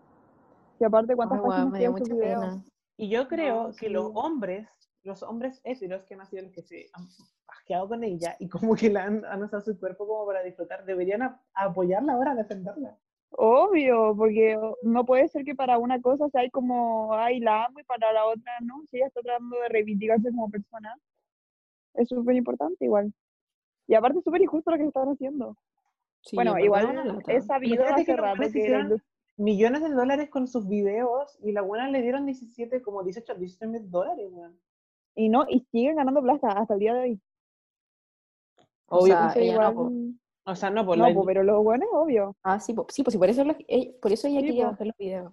[0.81, 2.65] Y aparte, ¿cuántas páginas me dio mucha pena.
[2.97, 4.67] Y yo creo No, que los hombres,
[5.05, 7.07] los hombres heteros que han sido los que se han
[7.47, 10.85] asqueado con ella y como que la han, han usado su cuerpo como para disfrutar,
[10.85, 12.97] deberían a- apoyarla ahora, defenderla.
[13.37, 17.85] Obvio, porque no puede ser que para una cosa sea como, ay, la amo y
[17.85, 18.83] para la otra no.
[18.91, 20.97] Si ella está tratando de reivindicarse como persona,
[21.95, 23.13] es súper importante igual.
[23.87, 25.57] Y aparte es súper injusto lo que están haciendo.
[26.23, 26.85] Sí, bueno, igual
[27.29, 28.47] he sabido que hace rato que
[28.83, 33.35] industria- Millones de dólares con sus videos y la buena le dieron 17, como 18,
[33.35, 34.57] 17 mil dólares, weón.
[35.15, 37.21] Y no, y siguen ganando plata hasta el día de hoy.
[38.87, 39.93] O Obvio, sea, Entonces, ella no, po.
[40.47, 42.37] O sea, no, por no, la- po, pero los buenos, obvio.
[42.43, 42.87] Ah, sí, po.
[42.91, 44.71] sí, pues sí, por eso, los- ella- por eso ella Sí, quería po.
[44.73, 45.33] bajar los videos.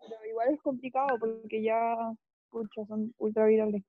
[0.00, 1.96] Pero igual es complicado porque ya,
[2.50, 3.82] pucha, son ultra virales.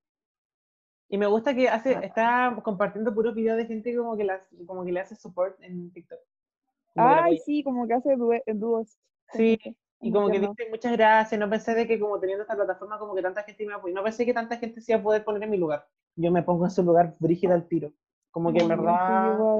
[1.10, 4.86] Y me gusta que hace, está compartiendo puros videos de gente como que, las, como
[4.86, 6.20] que le hace support en TikTok.
[6.94, 8.98] Como Ay, sí, como que hace due- dúos.
[9.34, 9.60] Sí,
[10.02, 10.58] y como que entiendo.
[10.58, 13.66] dice muchas gracias, no pensé de que como teniendo esta plataforma como que tanta gente
[13.66, 15.88] me apoya, no pensé que tanta gente se iba a poder poner en mi lugar.
[16.16, 17.94] Yo me pongo en su lugar brígida al tiro.
[18.32, 19.58] Como que en verdad,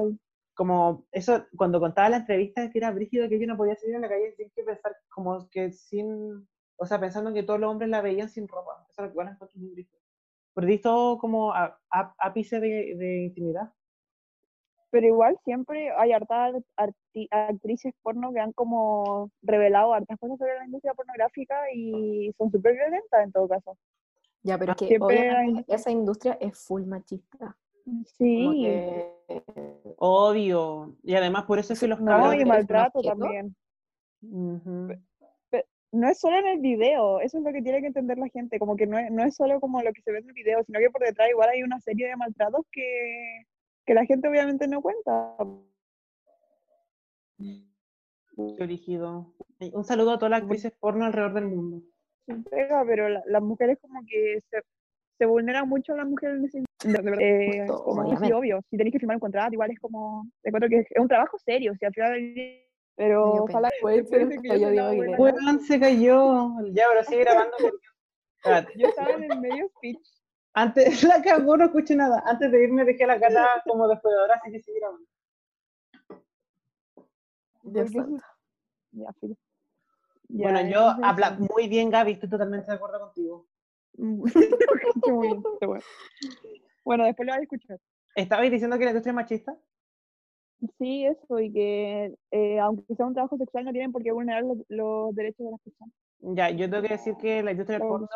[0.54, 4.00] como eso, cuando contaba la entrevista que era brígido, que yo no podía salir a
[4.00, 7.90] la calle sin que pensar, como que sin, o sea, pensando que todos los hombres
[7.90, 8.86] la veían sin ropa.
[8.90, 10.00] Eso es lo que igual encuentro muy brígido.
[10.54, 13.72] Perdí todo como a- a- ápice de, de intimidad.
[14.92, 20.58] Pero igual siempre hay hartas arti- actrices porno que han como revelado hartas cosas sobre
[20.58, 23.78] la industria pornográfica y son súper violentas en todo caso.
[24.42, 27.56] Ya, pero es que Siempre obviamente esa industria es full machista.
[27.86, 29.12] Como Sí, que
[29.96, 30.94] Obvio.
[31.02, 33.56] Y además por eso es que los no, y maltrato también.
[34.20, 34.94] Ujú.
[35.94, 38.58] No es solo en el video, eso es lo que tiene que entender la gente,
[38.58, 40.62] como que no es, no es solo como lo que se ve en el video,
[40.64, 43.42] sino que por detrás igual hay una serie de maltratos que,
[43.84, 45.36] que la gente obviamente no cuenta.
[47.38, 47.66] Y
[49.74, 51.82] Un saludo a todas las actrices porno alrededor del mundo.
[52.26, 54.62] entrega, pero la- las mujeres como que se,
[55.18, 56.64] se vulneran mucho a las mujeres en ese.
[57.20, 58.34] Eh, como obviamente.
[58.34, 61.38] obvio, si tenéis que firmar un contrato, igual es como, encuentro que es un trabajo
[61.38, 62.12] serio, si al final
[62.96, 63.74] pero dio ojalá de
[64.42, 65.22] que yo yo.
[65.22, 66.54] Weón, se cayó.
[66.72, 67.56] Ya, pero sigue grabando.
[68.76, 70.00] yo estaba en el medio speech
[70.54, 72.22] Antes, la cagó, no escuché nada.
[72.26, 75.06] Antes de irme dejé la gata como despedadora, así que seguí grabando.
[77.62, 78.26] Dios ¿Por qué santo.
[78.92, 79.10] Ya.
[80.28, 83.46] Bueno, Ya, yo habla muy bien, Gaby, estoy totalmente de acuerdo contigo.
[85.04, 85.82] Qué muy bien, weón.
[86.84, 87.78] Bueno, después lo vas a escuchar.
[88.14, 89.56] ¿Estabais diciendo que la industria es machista?
[90.78, 94.44] Sí, eso, y que eh, aunque sea un trabajo sexual, no tienen por qué vulnerar
[94.44, 95.94] los, los derechos de las personas.
[96.20, 98.08] Ya, yo tengo que decir que la industria del porno,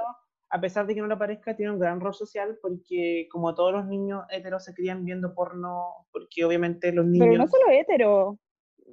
[0.50, 3.72] a pesar de que no lo parezca, tiene un gran rol social porque como todos
[3.72, 7.26] los niños heteros se crían viendo porno, porque obviamente los niños...
[7.28, 8.38] Pero no solo hetero,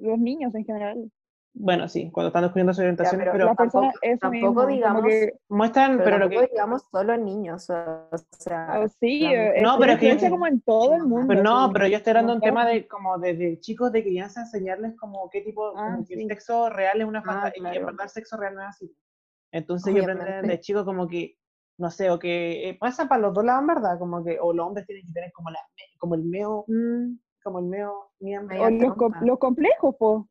[0.01, 1.11] los niños en general.
[1.55, 5.33] Bueno, sí, cuando están descubriendo sus orientaciones, pero pero, personas, tampoco- tampoco mismo, digamos- que-
[5.49, 6.47] muestran, Pero, pero lo que...
[6.51, 10.05] digamos solo niños, o, o sea, oh, sí, eh, mujer- No, es pero una que-
[10.07, 11.27] influencia como en todo el Pero mundo.
[11.27, 14.01] Pero no, sí, pero yo estoy hablando de un tema de como desde chicos de
[14.01, 16.27] crianza enseñarles como qué tipo, Ah, como que el sí.
[16.27, 17.85] sexo real es una Ah, fantasía, y que en claro.
[17.85, 18.91] verdad el sexo real no es así.
[19.51, 20.47] Entonces yo aprendí Obviamente.
[20.47, 21.37] desde chico como que,
[21.77, 23.99] no sé, o que eh, pasa para los dos lados, en ¿verdad?
[23.99, 25.59] Como que, o los hombres tienen que tener como la,
[25.97, 29.25] como el meo, mm, como el meo O los, com- trompa.
[29.25, 30.29] los complejos, po.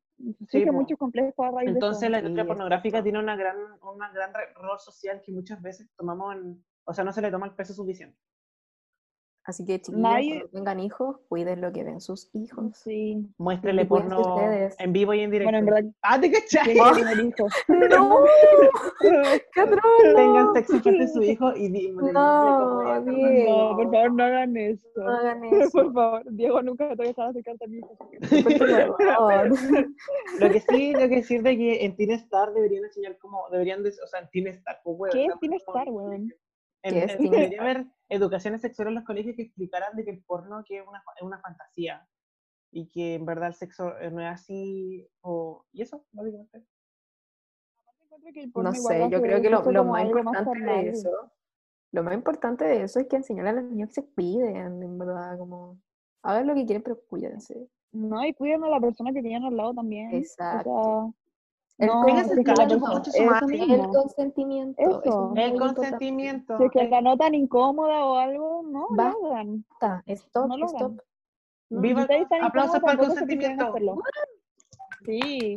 [0.66, 0.72] Po.
[0.72, 4.78] muchos complejos a raíz Entonces la Sí, industria pornográfica tiene una gran, una gran rol
[4.78, 8.16] social que muchas veces tomamos en, o sea, no se le toma el peso suficiente.
[9.44, 12.76] Así que chiquillos, Nadie- cuando tengan hijos, cuiden lo que ven sus hijos.
[12.76, 13.26] Sí.
[13.38, 14.76] Muéstrele porno ustedes.
[14.78, 15.50] en vivo y en directo.
[15.50, 16.62] Bueno, en verdad, ¡Ah, te cachai!
[16.74, 17.52] ¿quién quiere tener hijos?
[17.68, 18.24] ¡No!
[20.14, 22.12] Tengan sexo frente a su hijo y No.
[22.12, 24.80] No, por favor, no hagan eso.
[24.96, 25.70] No hagan eso.
[25.72, 27.96] Por favor, Diego nunca te voy a dejar acercarte a mi hijo.
[27.98, 29.48] Por favor.
[30.38, 33.82] Lo que sí, tengo que decir de que en Teen Star deberían enseñar como, deberían,
[33.82, 36.32] de, o sea, en Teen Star, pues, weón, ¿Qué es Teen Star, weón?
[36.82, 40.04] En, ¿Qué es en- Teen debería haber educaciones sexuales en los colegios que explicaran de
[40.04, 42.06] que el porno que es una, es una fantasía
[42.72, 46.64] y que en verdad el sexo eh, no es así, o, y eso, básicamente.
[48.02, 51.10] Encuentro que el porno No sé, yo creo que lo, más importante de eso,
[51.92, 54.98] lo más importante de eso es que enseñar a los niños que se cuiden, en
[54.98, 55.78] verdad, como
[56.22, 57.68] hagan lo que quieren, pero cuídense.
[57.92, 60.14] No, y cuiden a la persona que tienen al lado también.
[60.14, 60.70] Exacto.
[60.70, 61.21] O El sea,
[61.78, 63.58] no, eso madre.
[63.58, 64.80] El consentimiento.
[64.80, 65.02] Eso.
[65.04, 66.58] eso es El consentimiento.
[66.58, 70.02] Si es que eh, la notan incómoda o algo, no lo Basta.
[70.06, 71.00] Stop, No lo stop.
[71.70, 73.74] No, Viva Si aplausos para el consentimiento.
[75.04, 75.54] Sí,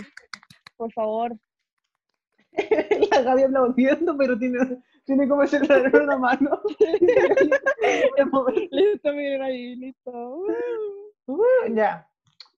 [0.77, 1.35] por favor.
[3.11, 6.61] La Gaby aplaudiendo, pero tiene, tiene como ese celular en una mano.
[8.71, 10.45] Listo, miren ahí, listo.
[11.27, 12.07] Uh, ya,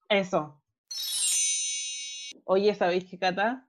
[0.10, 0.57] eso.
[2.50, 3.68] Oye, ¿sabéis qué, Cata?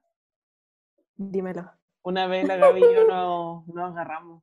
[1.17, 1.69] Dímelo.
[2.01, 4.41] Una vez la Gaby y yo nos, nos agarramos.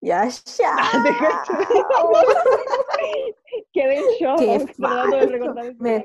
[0.00, 0.74] Ya, ya.
[3.72, 4.40] Quedé en shock.
[4.40, 5.76] De.
[5.78, 6.04] Me,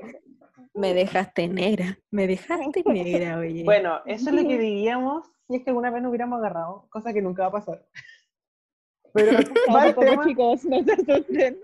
[0.73, 1.97] me dejaste negra.
[2.11, 3.63] Me dejaste negra, oye.
[3.63, 7.11] Bueno, eso es lo que diríamos si es que alguna vez nos hubiéramos agarrado, cosa
[7.11, 7.83] que nunca va a pasar.
[9.13, 9.39] Pero No,
[9.73, 11.59] va el tampoco, tema, chicos, no se asusten.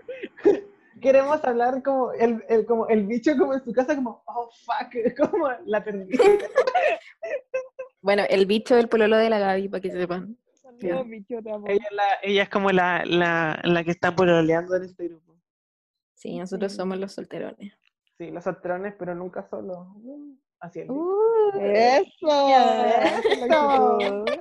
[1.00, 4.92] Queremos hablar como el, el, como el bicho como en su casa, como, oh, fuck,
[5.30, 6.16] como la perdí.
[8.00, 10.36] Bueno, el bicho del pololo de la Gaby, para que sepan.
[10.80, 11.66] Saludos, bicho, te amo.
[11.68, 15.34] Ella, la- ella es como la, la, la que está pololeando en este grupo.
[16.14, 16.78] Sí, nosotros Sí.
[16.78, 17.72] somos los solterones.
[18.18, 19.86] Sí, los solterones, pero nunca solos.
[20.60, 20.88] Así es.
[20.90, 22.48] Uh, Eso.
[22.48, 24.24] Eso.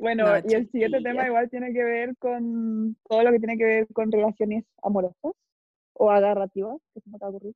[0.00, 3.58] Bueno, No, y el siguiente tema igual tiene que ver con todo lo que tiene
[3.58, 5.32] que ver con relaciones amorosas
[5.98, 7.54] o agarrativas, que se me acaba de ocurrir.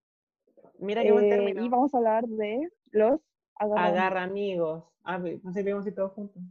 [0.79, 1.65] Mira qué buen Eh, término.
[1.65, 3.21] y vamos a hablar de los
[3.57, 4.85] agarra, Agarra amigos.
[5.05, 6.43] A ver, no sé si vamos a ir todos juntos.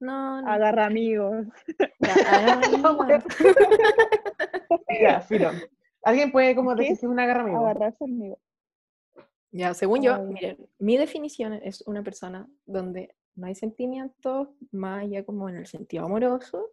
[0.00, 0.48] no, no.
[0.50, 1.46] agarra amigos.
[2.00, 2.60] Ya.
[5.00, 5.50] Ya, filo.
[6.02, 7.58] ¿Alguien puede como ¿Qué decir es que es un agarra amigo?
[7.58, 8.38] Agarrarse amigos.
[9.50, 10.22] Ya, según yo, Ay.
[10.26, 15.66] miren, mi definición es una persona donde no hay sentimientos, más allá como en el
[15.66, 16.70] sentido amoroso,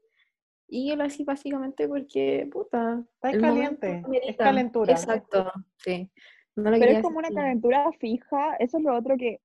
[0.68, 4.94] y él así básicamente porque, puta, Está el caliente, es calentura.
[4.94, 6.10] Exacto, sí.
[6.56, 9.40] No lo Pero es como una calentura fija, eso es lo otro que,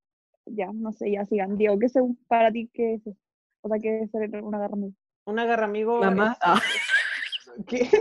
[0.47, 1.57] ya, no sé, ya sigan.
[1.57, 3.17] Diego, ¿qué según para ti qué es eso?
[3.63, 4.95] O sea, ¿qué es ser un agarra amigo?
[5.27, 5.99] Un agarra amigo.
[6.01, 7.89] Mamá, ah, es- ¿Qué?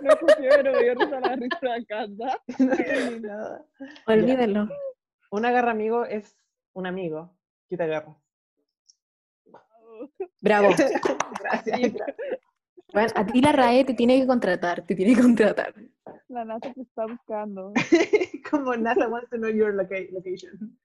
[0.00, 2.40] No escuché, pero me dio risa la risa de la casa.
[2.58, 3.64] No nada.
[4.06, 4.68] olvídenlo.
[5.30, 6.36] Un agarra amigo es
[6.74, 7.36] un amigo
[7.68, 8.16] que te agarra.
[10.40, 10.68] Bravo.
[11.40, 11.92] Gracias.
[12.92, 15.74] Bueno, a ti la RAE te tiene que contratar, te tiene que contratar.
[16.28, 17.72] La NASA te está buscando.
[18.50, 20.78] Como NASA wants to know your loca- location.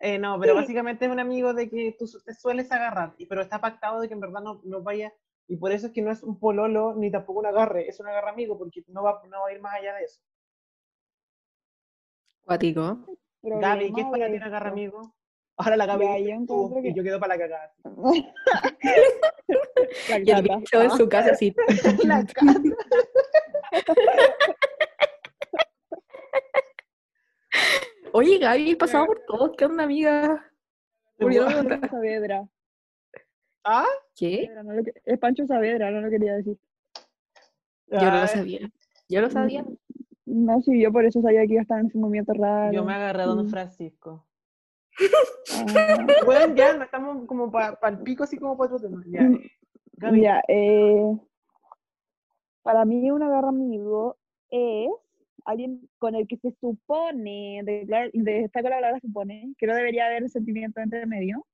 [0.00, 3.60] Eh, no, pero básicamente es un amigo de que tú te sueles agarrar, pero está
[3.60, 5.12] pactado de que en verdad no, no vaya,
[5.46, 8.06] y por eso es que no es un pololo ni tampoco un agarre, es un
[8.06, 10.22] agarre amigo, porque no va, no va a ir más allá de eso.
[12.42, 13.04] Cuático.
[13.42, 15.14] Gaby, ¿qué es para ti un agarre amigo?
[15.62, 17.72] Ahora la Gaby Ya, yo tú, y que- yo quedo para la cagada.
[17.84, 17.84] La
[20.24, 21.54] Y el bicho en su casa así.
[22.04, 22.60] La Cata.
[28.12, 29.50] Oye, Gaby, pasamos por todos.
[29.56, 30.44] ¿Qué onda, amiga?
[31.18, 31.88] ¿Por qué no me Pancho contaste?
[31.88, 32.48] Saavedra.
[33.64, 33.86] ¿Ah?
[34.16, 34.44] ¿Qué?
[34.46, 36.58] Saavedra, no lo que- Es Pancho Saavedra, no lo quería decir.
[37.86, 38.70] Yo no lo sabía.
[39.08, 39.64] Yo lo sabía.
[40.26, 42.72] No, sí, yo por eso sabía que iba a estar en ese movimiento raro.
[42.72, 43.50] Yo me agarré a Don Mm.
[43.50, 44.26] Francisco.
[45.54, 49.02] Ah, Bueno, ya, no estamos como para el pico, así como para otro tema.
[49.06, 49.22] Ya.
[49.22, 49.40] Mm,
[49.94, 51.16] Gaby, Ya, eh,
[52.62, 54.16] para mí un agarra amigo
[54.50, 54.90] es
[55.44, 59.74] alguien con el que se supone, de, de esta con la palabra supone, que no
[59.74, 61.46] debería haber sentimiento entre medio,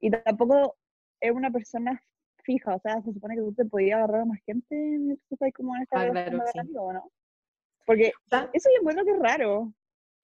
[0.00, 0.76] y tampoco
[1.20, 2.00] es una persona
[2.42, 5.52] fija, o sea, se supone que tú te podías agarrar a más gente mientras estás
[5.54, 6.58] como en esta Ah, claro, sí.
[6.58, 7.10] amigo, ¿o no?
[7.86, 8.50] Porque ¿Está?
[8.52, 9.72] eso yo encuentro que es raro.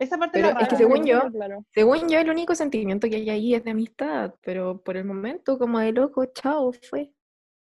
[0.00, 0.76] Esa parte Pero era es que rara.
[0.78, 1.64] según no yo- claro.
[1.72, 5.58] Según yo, el único sentimiento que hay ahí es de amistad, pero por el momento,
[5.58, 7.12] como de loco, chao, fue.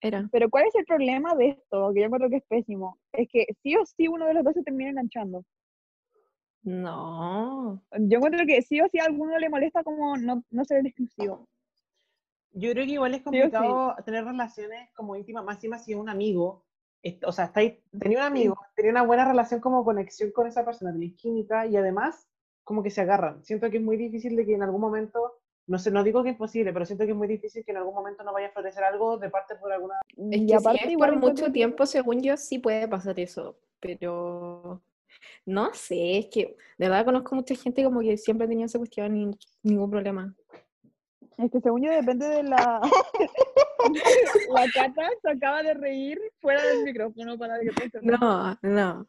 [0.01, 0.29] Era.
[0.31, 1.91] Pero ¿cuál es el problema de esto?
[1.93, 2.99] Que yo encuentro que es pésimo.
[3.11, 5.43] Es que sí o sí uno de los dos se termina enganchando.
[6.63, 7.81] No.
[7.91, 10.87] Yo encuentro que sí o sí a alguno le molesta como no, no ser el
[10.87, 11.47] exclusivo.
[12.51, 13.23] Yo creo que igual es sí.
[13.25, 16.65] complicado tener relaciones como íntimas, más encima si es un amigo.
[17.25, 20.91] O sea, estáis, tenía un amigo, tenía una buena relación como conexión con esa persona,
[20.91, 22.27] tenéis química y además
[22.63, 23.43] como que se agarran.
[23.45, 26.31] Siento que es muy difícil de que en algún momento, no sé, no digo que
[26.31, 28.51] es posible, pero siento que es muy difícil que en algún momento no vaya a
[28.51, 29.95] florecer algo de parte por alguna...
[30.17, 33.19] Es y que aparte si es igual por mucho tiempo, según yo, sí puede pasar
[33.19, 34.81] eso, pero
[35.45, 39.15] no sé, es que de verdad conozco mucha gente como que siempre tenía esa cuestión
[39.15, 40.35] y ningún problema.
[41.37, 42.79] Es que según yo depende de la...
[44.49, 47.71] la Cata se acaba de reír fuera del micrófono para que.
[48.01, 49.07] No, no.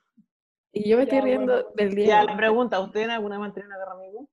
[0.73, 1.69] Y yo me estoy Ya, riendo bueno.
[1.77, 2.25] del Ya, Diego.
[2.27, 4.29] la pregunta, ¿ustedes alguna vez han tenido una guerra amigo?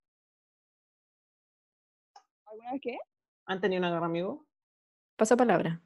[2.46, 2.98] ¿Alguna vez qué?
[3.46, 4.46] ¿Han tenido una guerra amigo?
[5.16, 5.82] Pasa palabra.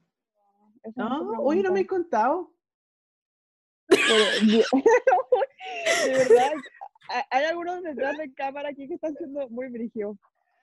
[0.96, 2.54] No No, oye, no me he contado.
[3.88, 4.66] Pero, de-
[6.08, 6.52] verdad,
[7.10, 10.18] ha- hay algunos detrás de cámara aquí que están siendo muy brígidos.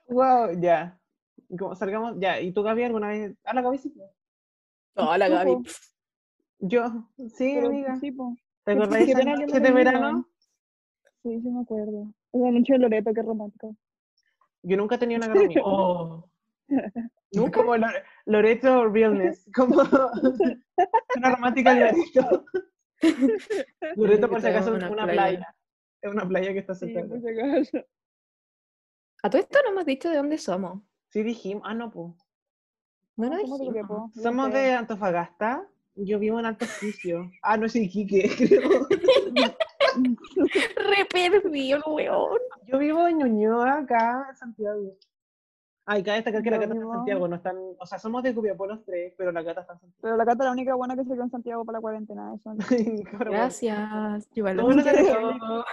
[0.08, 0.98] Wow, ya.
[1.58, 2.40] Como salgamos, ya.
[2.40, 3.36] ¿Y tú, Gaby, alguna vez?
[3.44, 3.94] ¿A la Gaby sí?
[4.96, 5.52] Hola, Tú, Gaby.
[5.54, 5.62] po.
[6.60, 7.96] Yo, sí, Pero amiga.
[7.96, 8.36] sí, po.
[8.64, 10.28] ¿Te acordás de qué esa pena que noche no de verano?
[11.22, 12.14] Sí, sí me acuerdo.
[12.32, 13.76] Esa noche de Loreto, qué romántico.
[14.62, 15.60] Yo nunca he tenido una amigo.
[15.64, 16.30] Oh.
[17.32, 19.50] Nunca como Lore- Loreto Realness.
[19.54, 19.74] Como
[21.16, 22.44] una romántica de Loreto.
[23.96, 25.20] Loreto, por si acaso, es una una playa.
[25.22, 25.56] playa.
[26.00, 27.08] Es una playa que está Sí, cerca.
[27.08, 27.78] por si acaso.
[29.22, 30.80] A todo esto no hemos dicho de dónde somos.
[31.14, 31.62] Sí, dijimos.
[31.64, 32.12] Ah, no, pues.
[33.16, 33.68] No somos de dijimos.
[33.68, 35.64] Copiapó, yo Somos de Antofagasta.
[35.94, 37.30] Yo vivo en Alto Hospicio.
[37.40, 38.88] Ah, no, soy Iquique, creo.
[40.74, 42.40] Re perdido, weón.
[42.66, 44.96] Yo vivo en Ñuñoa, acá en Santiago.
[45.86, 48.34] Ay, cabe destacar que la Cata está en Santiago, no están, o sea, somos de
[48.34, 50.00] Copiapó los tres, pero la Cata está en Santiago.
[50.00, 52.34] Pero la Cata es la única buena que se quedó en Santiago para la cuarentena.
[52.34, 52.54] Eso.
[53.18, 54.28] Gracias.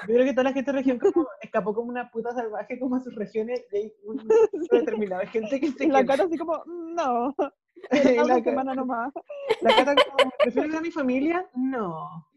[0.08, 2.97] Yo creo que toda la gente de región como escapó como una puta salvaje como
[2.97, 4.19] a sus regiones y hay un
[5.32, 6.06] gente que se la.
[6.06, 7.36] Cata así como, "Mm, no,
[7.91, 9.13] la, una semana nomás.
[9.62, 11.50] la Cata como, ¿prefieres a mi familia?
[11.56, 12.28] No.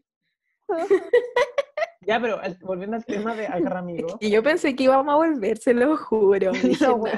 [2.01, 4.15] Ya, pero el- volviendo al tema de agarrar amigos.
[4.19, 6.51] Y yo pensé que íbamos a volver, se lo juro.
[6.79, 7.13] Dije, No, "Nah, güey.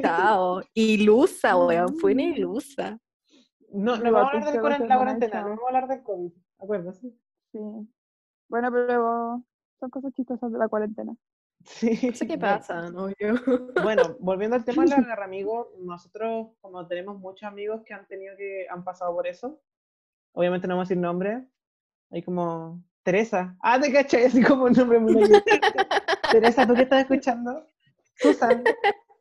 [0.00, 0.62] chao.
[0.74, 1.96] Ilusa, weón.
[1.98, 2.98] Fue una ilusa.
[3.72, 6.98] No, no vamos a hablar de la cuarentena, no vamos a hablar del COVID, acuérdate.
[7.52, 7.58] Sí.
[8.48, 9.42] Bueno, pero
[9.80, 11.14] son cosas chistosas de la cuarentena.
[11.64, 11.98] Sí.
[12.08, 13.08] No sé qué pasa, ¿no?
[13.10, 13.34] Yo...
[13.82, 18.36] Bueno, volviendo al tema de los amigos, nosotros como tenemos muchos amigos que han tenido
[18.36, 19.60] que, han pasado por eso,
[20.34, 21.46] obviamente no vamos a decir nombre,
[22.10, 25.36] hay como Teresa, ah, te cachai, así como un nombre muy largo.
[26.30, 27.66] Teresa, ¿tú qué estás escuchando?
[28.14, 28.62] Susan,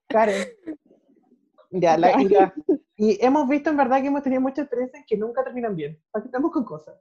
[0.08, 0.46] Karen.
[1.72, 2.54] Ya, la, y, la-
[2.96, 6.28] y hemos visto en verdad que hemos tenido muchas Teresas que nunca terminan bien, aquí
[6.28, 6.96] estamos con cosas.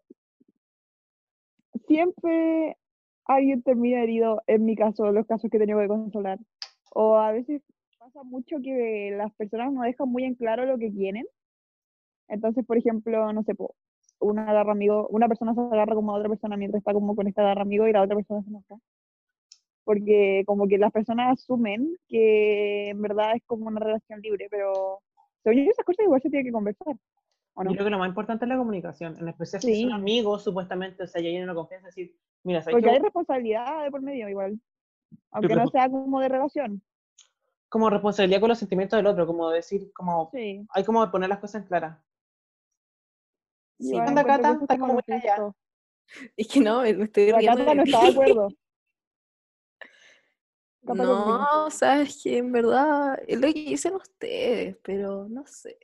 [1.86, 2.76] Siempre
[3.26, 6.38] alguien termina herido, en mi caso, los casos que he tenido que consolar.
[6.92, 7.62] O a veces
[7.98, 11.26] pasa mucho que las personas no dejan muy en claro lo que quieren.
[12.28, 13.54] Entonces, por ejemplo, no sé,
[14.20, 17.26] una agarra amigo, una persona se agarra como a otra persona mientras está como con
[17.26, 18.76] esta agarra amigo y la otra persona se enoja.
[19.84, 25.00] Porque como que las personas asumen que en verdad es como una relación libre, pero
[25.42, 26.96] según yo esas cosas igual se tiene que conversar.
[27.54, 27.70] ¿O no?
[27.70, 29.82] Yo creo que lo más importante es la comunicación, en especial si Sí.
[29.82, 32.14] son amigos, supuestamente, o sea, ya hay una confianza, decir,
[32.44, 32.90] mira, ¿sabes Porque qué?
[32.92, 34.60] hay responsabilidad de por medio igual.
[35.32, 36.82] Aunque no sea como de relación.
[37.68, 40.66] como responsabilidad con los sentimientos del otro, como decir, como, Sí.
[40.70, 41.98] hay como poner las cosas claras.
[43.80, 44.58] Sí, que Cata?
[44.60, 45.56] Está es como muy justo.
[46.36, 48.48] Es que no, me estoy riendo Cata no está de acuerdo.
[50.82, 55.78] No, o sea, es que en verdad es lo que dicen ustedes, pero no sé.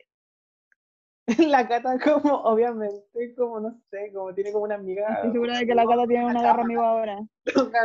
[1.52, 5.16] La Cata como, obviamente, como, no sé, como tiene como una amiga.
[5.16, 7.20] Estoy segura de que la Cata tiene una garra amigo ahora.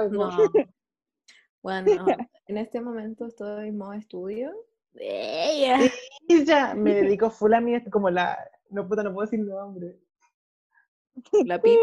[0.10, 0.32] No.
[1.62, 2.06] Bueno,
[2.48, 4.52] en este momento estoy en modo estudio.
[4.96, 5.80] Ella.
[6.46, 8.38] Ya me dedico full a mí, como la,
[8.72, 10.00] no puta, no puedo decir nombre.
[11.46, 11.80] La pip.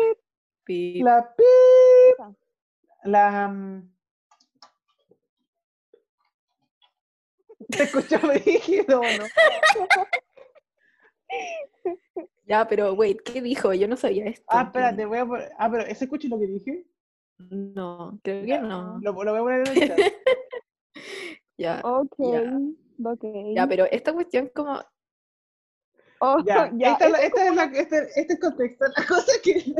[0.65, 1.05] pip.
[1.05, 2.37] La pip.
[3.05, 3.49] La.
[3.49, 3.91] mm,
[7.71, 9.25] ¿Te escuchó rígido o no?
[12.47, 13.75] Ya, pero wait, ¿qué dijo?
[13.75, 14.47] Yo no sabía esto.
[14.49, 15.53] Ah, espérate, voy a poner.
[15.59, 16.87] Ah, pero ¿ese escucho lo que dije?
[17.39, 18.99] No, creo que no.
[19.03, 19.99] Lo, lo voy a poner en el chat.
[21.61, 22.57] Ya, Ok, Ya.
[23.05, 23.25] ok.
[23.57, 24.81] ya, pero esta cuestión como
[26.21, 28.85] Oh, Ya, ya, esta, es la- esto esta es la, este, este es el contexto.
[28.97, 29.75] La cosa es que.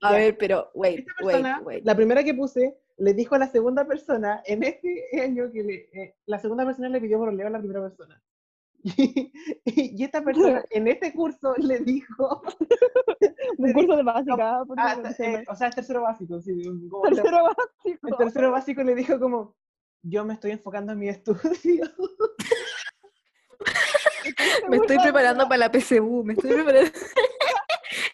[0.00, 1.84] A ver, pero wait, Esta wait, persona, wait.
[1.84, 5.74] la primera que puse, le dijo a la segunda persona en este año que le,
[5.92, 8.22] eh, la segunda persona le pidió por a la primera persona.
[9.64, 12.42] Y, y esta persona en este curso le dijo,
[13.58, 14.62] un curso de básica.
[14.76, 18.06] ah, eh, o sea, es tercero básico, sí, como el- Tercero básico.
[18.08, 19.56] el tercero básico le dijo como,
[20.08, 21.40] yo me estoy enfocando en mi estudio.
[24.68, 26.90] Me estoy preparando para la PSU, me estoy preparando.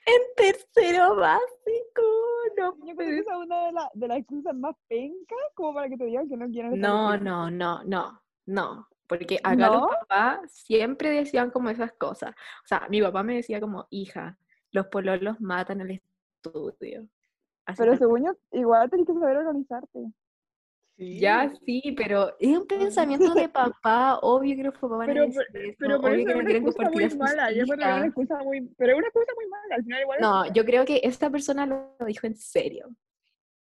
[0.07, 2.03] en tercero básico,
[2.57, 5.75] no Yo creo que esa es una de, la- de las excusas más pencas como
[5.75, 8.89] para que te digan que no quieren No, no, no, no, no.
[9.07, 9.89] Porque acá los ¿No?
[9.89, 12.31] papás siempre decían como esas cosas.
[12.65, 14.39] O sea, mi papá me decía como, hija,
[14.71, 16.03] los pololos matan el
[16.43, 17.07] estudio.
[17.67, 20.07] Así Pero según yo, igual tenés que saber organizarte.
[20.97, 21.19] Sí.
[21.19, 23.49] Ya, sí, pero es un pensamiento de
[23.83, 25.41] papá, obvio que los papás Pero, eso,
[25.79, 27.51] pero por eso que es no una quieren excusa muy mala.
[27.53, 28.61] Yo encuentro que es una excusa muy.
[28.79, 29.75] Pero es una excusa muy mala.
[29.75, 30.19] Al final, igual.
[30.19, 32.89] es- No, yo creo que esta persona lo dijo en serio.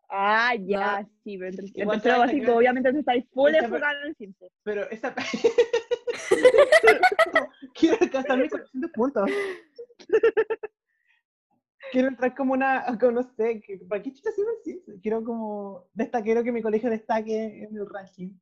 [0.09, 3.65] Ah, ya, sí, pero entre, en Igual tercero básico, creer- obviamente, te estáis full Esta
[3.65, 4.53] enfocado en el Simpsons.
[4.63, 5.13] Pero esa...
[7.75, 9.31] Quiero alcanzar mis 400 puntos.
[11.95, 14.99] Quiero entrar como una, como no sé, que, ¿para qué chucha sirve el Simpson?
[15.01, 18.33] Quiero como, destaque, quiero que mi colegio destaque en el ranking.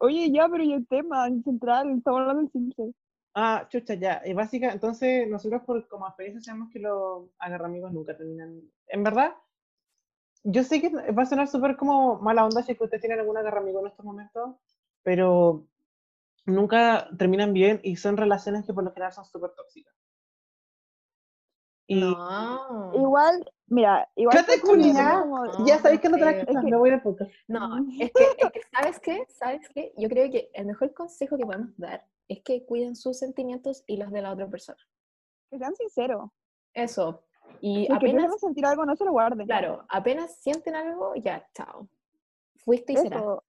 [0.00, 2.94] Oye, ya, pero y el tema en central, estamos hablando del Simpsons.
[3.32, 4.20] Ah, chucha, ya.
[4.26, 8.60] Y básica, entonces nosotros por como experiencia sabemos que los agarramigos nunca terminan.
[8.88, 9.32] En verdad,
[10.44, 13.20] yo sé que va a sonar súper como mala onda si es que ustedes tienen
[13.20, 14.56] algún agarramigo en estos momentos,
[15.02, 15.66] pero
[16.44, 19.94] nunca terminan bien y son relaciones que por lo general son súper tóxicas.
[21.90, 22.92] Y No.
[22.94, 24.36] Igual, mira, igual.
[24.36, 25.20] ¡Cállate, creo que depende culiá!
[25.22, 27.30] como- ya sabéis que no te la Es que- me voy de podcast.
[27.48, 27.58] No,
[28.00, 29.26] es que, es que, ¿sabes qué?
[29.28, 29.92] ¿Sabes qué?
[29.96, 33.96] Yo creo que el mejor consejo que podemos dar es que cuiden sus sentimientos y
[33.96, 34.78] los de la otra persona.
[35.50, 36.30] Que sean sinceros.
[36.74, 37.24] Eso.
[37.60, 39.44] Y que apenas, a sentir algo, no se lo guarden.
[39.48, 41.88] claro, apenas sienten algo, ya, chao.
[42.64, 43.16] Fuiste y será.
[43.16, 43.42] Eso,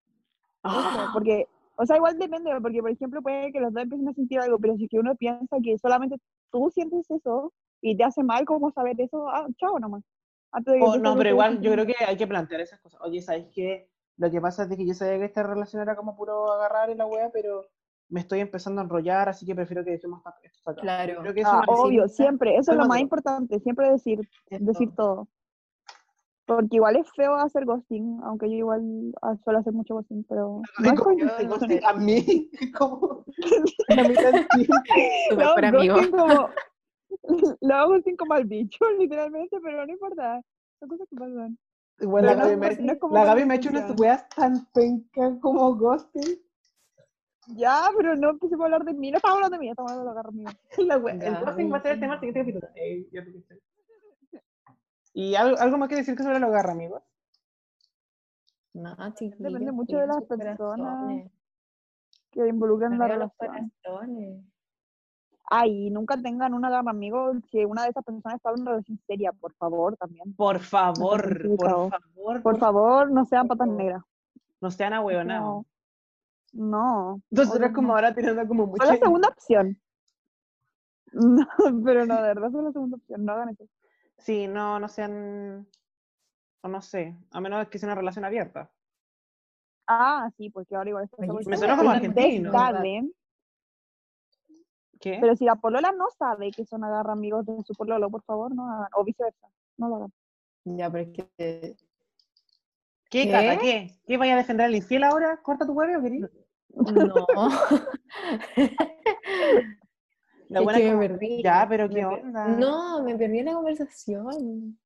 [0.63, 4.07] Ah, eso, porque, o sea, igual depende, porque por ejemplo puede que los dos empiecen
[4.09, 6.17] a sentir algo, pero si es que uno piensa que solamente
[6.51, 10.03] tú sientes eso y te hace mal como saber eso, ah, chao nomás.
[10.51, 12.99] Antes de que Oh, no, pero igual yo creo que hay que plantear esas cosas.
[13.01, 13.89] Oye, ¿sabéis qué?
[14.17, 16.97] Lo que pasa es que yo sabía que esta relación era como puro agarrar en
[16.99, 17.65] la wea, pero
[18.09, 20.81] me estoy empezando a enrollar, así que prefiero que dejemos esto acá.
[20.81, 21.21] Claro.
[21.21, 23.03] Creo que eso Ah, obvio, decís, siempre, eso es lo más maduro.
[23.03, 24.19] importante, siempre decir,
[24.49, 24.65] esto.
[24.65, 25.27] decir todo.
[26.45, 30.61] Porque igual es feo hacer ghosting, aunque yo igual ah, suelo hacer mucho ghosting, pero
[30.79, 32.49] no Ay, es no ghosting a mí,
[35.29, 35.95] lo mejor hago amigo.
[35.95, 36.49] ghosting como,
[37.61, 40.41] lo hago ghosting como al bicho, literalmente, pero no importa,
[40.79, 41.57] son cosas que pasan.
[41.99, 44.65] Igual Pero la no Gaby, me, no la Gaby me ha hecho unas weas tan
[44.73, 46.39] pencas como ghosting.
[47.55, 50.31] Ya, pero no empecemos a hablar de mí, no estamos hablando de mí, estamos hablando
[50.31, 50.43] de.
[50.85, 51.45] La wea- el Gaby.
[51.45, 52.67] ghosting va a ser el tema del siguiente capítulo.
[52.75, 53.25] Ey, ya.
[55.13, 57.03] ¿Y algo, algo más que decir que sobre los agarramigos?
[58.73, 61.29] No, chiquillos, Depende mucho de las personas.
[62.31, 63.71] que involucran la relación.
[65.53, 69.33] Ay, nunca tengan un amigo si una de esas personas está en una relación seria,
[69.33, 70.33] por favor, también.
[70.33, 74.01] Por favor, por favor, Por favor, no sean patas negras.
[74.61, 75.65] no sean ahueonados.
[76.53, 76.71] No.
[76.71, 77.21] No.
[77.29, 77.95] Nosotros como no.
[77.95, 78.85] ahora tirando como mucha...
[78.85, 79.77] Fue la segunda opción.
[81.13, 81.45] No,
[81.83, 83.25] pero no, de verdad fue la segunda opción.
[83.25, 83.65] No hagan eso.
[84.19, 85.67] Sí, no, no sean...
[86.61, 88.71] O no sé, a menos que sea una relación abierta.
[89.85, 91.09] Ah, sí, porque ahora igual
[91.45, 92.53] me suena como argentino.
[95.01, 95.17] ¿Qué?
[95.19, 98.53] pero si la polola no sabe que son agarra amigos de su pololo, por favor,
[98.53, 98.87] no hagan.
[98.93, 99.47] O viceversa.
[99.77, 100.13] No lo hagan.
[100.63, 101.75] Ya, pero es que
[103.09, 103.31] ¿Qué, ¿Qué?
[103.31, 103.57] Cata?
[103.59, 103.99] ¿Qué?
[104.05, 105.41] ¿Qué vaya a defender al infiel ahora?
[105.41, 106.29] ¿Corta tu huevo, querido?
[106.69, 107.25] no.
[110.49, 111.41] La Es buena que me perdí.
[111.43, 112.47] Ya, pero ¿qué onda?
[112.47, 114.77] No, me perdí en la conversación.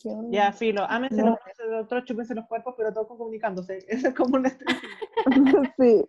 [0.00, 0.28] ¿Qué onda?
[0.30, 1.36] Ya, filo, ámense No.
[1.68, 3.78] los otros, chúpense los cuerpos, pero todos comunicándose.
[3.88, 4.50] Eso es como una
[5.78, 6.04] sí.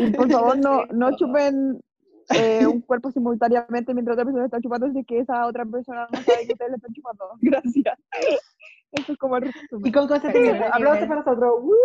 [0.00, 1.80] Y por favor, no, no chupen
[2.30, 6.22] eh, un cuerpo simultáneamente mientras otra persona está chupando, así que esa otra persona no
[6.22, 7.30] sabe que ustedes le están chupando.
[7.40, 7.98] Gracias.
[8.92, 9.86] Eso es como el resumen.
[9.86, 10.64] Y con consentimiento.
[10.72, 11.62] Aplausos para nosotros.
[11.62, 11.76] ¡Woo!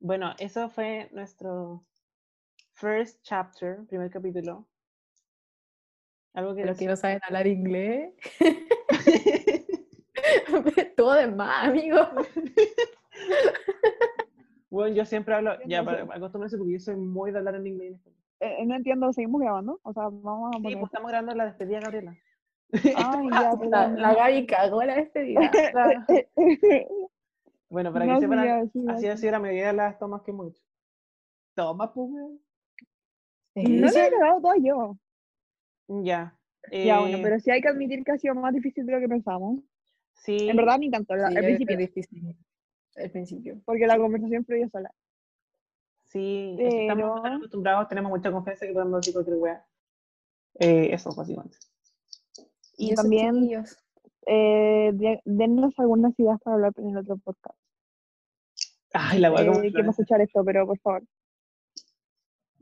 [0.00, 1.82] Bueno, eso fue nuestro
[2.74, 4.66] first chapter, primer capítulo.
[6.34, 8.12] Algo que Los que no saben hablar inglés.
[10.96, 11.98] Todo de más, amigo.
[14.74, 17.88] Bueno, yo siempre hablo, ya, acostúmbrense porque yo soy muy de hablar en inglés.
[17.90, 18.18] en español.
[18.40, 19.80] Eh, no entiendo, ¿seguimos grabando?
[19.84, 20.78] O sea, vamos a Sí, poner...
[20.80, 22.16] pues estamos grabando la despedida, Gabriela.
[22.96, 25.50] Ay, ya, La, la Gaby cagó la despedida.
[25.72, 26.06] La-
[27.70, 29.98] Bueno, para No, que sí, sepan, ya, sí, así ha sido la mayoría de las
[29.98, 30.62] tomas que hemos hecho.
[31.54, 32.10] Toma, pues.
[33.56, 34.96] No le he grabado todo yo.
[35.88, 36.34] Ya.
[36.72, 39.00] Ya, bueno, eh, pero sí hay que admitir que ha sido más difícil de lo
[39.00, 39.60] que pensamos.
[40.14, 42.36] Sí, En verdad, ni tanto, Sí, al es principio, difícil.
[42.96, 43.60] Al principio.
[43.64, 44.90] porque la conversación fluyó sola.
[46.04, 49.66] sí, es que estamos tan acostumbrados, tenemos mucha confianza que podemos decir cualquier wea.
[50.60, 51.56] Eh, eso, básicamente.
[52.76, 53.64] Y eso, también
[54.26, 57.58] eh, de- dennos algunas ideas para hablar en el otro podcast.
[58.92, 61.02] Ay, la wea, Eh, como quiero escuchar esto, pero por favor.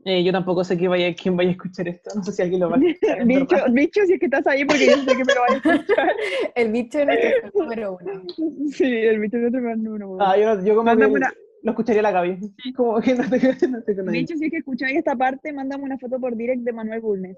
[0.05, 2.09] Eh, yo tampoco sé que vaya, quién vaya a escuchar esto.
[2.15, 3.25] No sé si alguien lo va a escuchar.
[3.25, 5.55] Bicho, bicho, si es que estás ahí, porque yo sé que me lo vas a
[5.55, 6.09] escuchar.
[6.55, 8.23] El bicho es nuestro número uno.
[8.71, 10.17] Sí, el bicho es otro número uno.
[10.25, 11.33] Ah, yo, no- yo como que una-
[11.63, 12.37] lo escucharía a la Gaby.
[12.75, 14.11] Como que no te, no te conozco.
[14.11, 17.37] Bicho, si es que escucháis esta parte, mándame una foto por direct de Manuel Bulnes.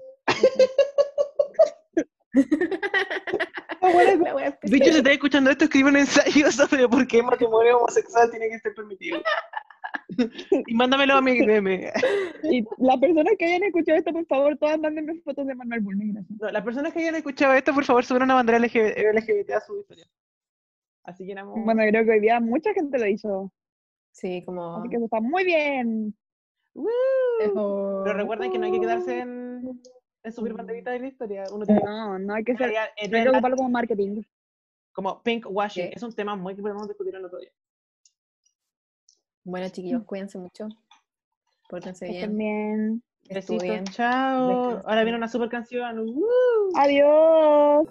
[4.64, 8.48] Bicho, si estás escuchando esto, escribe un ensayo sobre por qué el matrimonio homosexual tiene
[8.48, 9.18] que ser permitido.
[10.66, 11.92] y mándamelo a mi DM.
[12.52, 16.14] Y las personas que hayan escuchado esto, por favor, todas mándenme fotos de Manuel Bulnes,
[16.14, 16.40] gracias.
[16.40, 19.60] No, las personas que hayan escuchado esto, por favor, suban una bandera LGBT, LGBT a
[19.60, 20.06] su historia.
[21.04, 21.54] Así llenamos.
[21.64, 23.52] Bueno, creo que hoy día mucha gente lo hizo.
[24.12, 24.76] Sí, como.
[24.76, 26.14] Así que eso está muy bien.
[27.38, 29.80] Pero recuerden que no hay que quedarse en,
[30.22, 31.44] en subir banderitas de la historia.
[31.52, 32.72] Uno tiene que No, no hay que ser.
[32.76, 34.22] Hay que ocuparlo como marketing.
[34.92, 35.90] como pink washing.
[35.90, 35.92] ¿Qué?
[35.96, 37.50] Es un tema muy que podemos discutir en otro día.
[39.46, 40.66] Bueno, chiquillos, cuídense mucho.
[41.68, 42.16] Pórtense bien.
[42.16, 43.02] estén bien.
[43.30, 44.48] Besitos, chao.
[44.48, 44.90] descansen.
[44.90, 46.00] Ahora viene una super canción.
[46.00, 46.72] ¡Woo!
[46.74, 47.86] Adiós.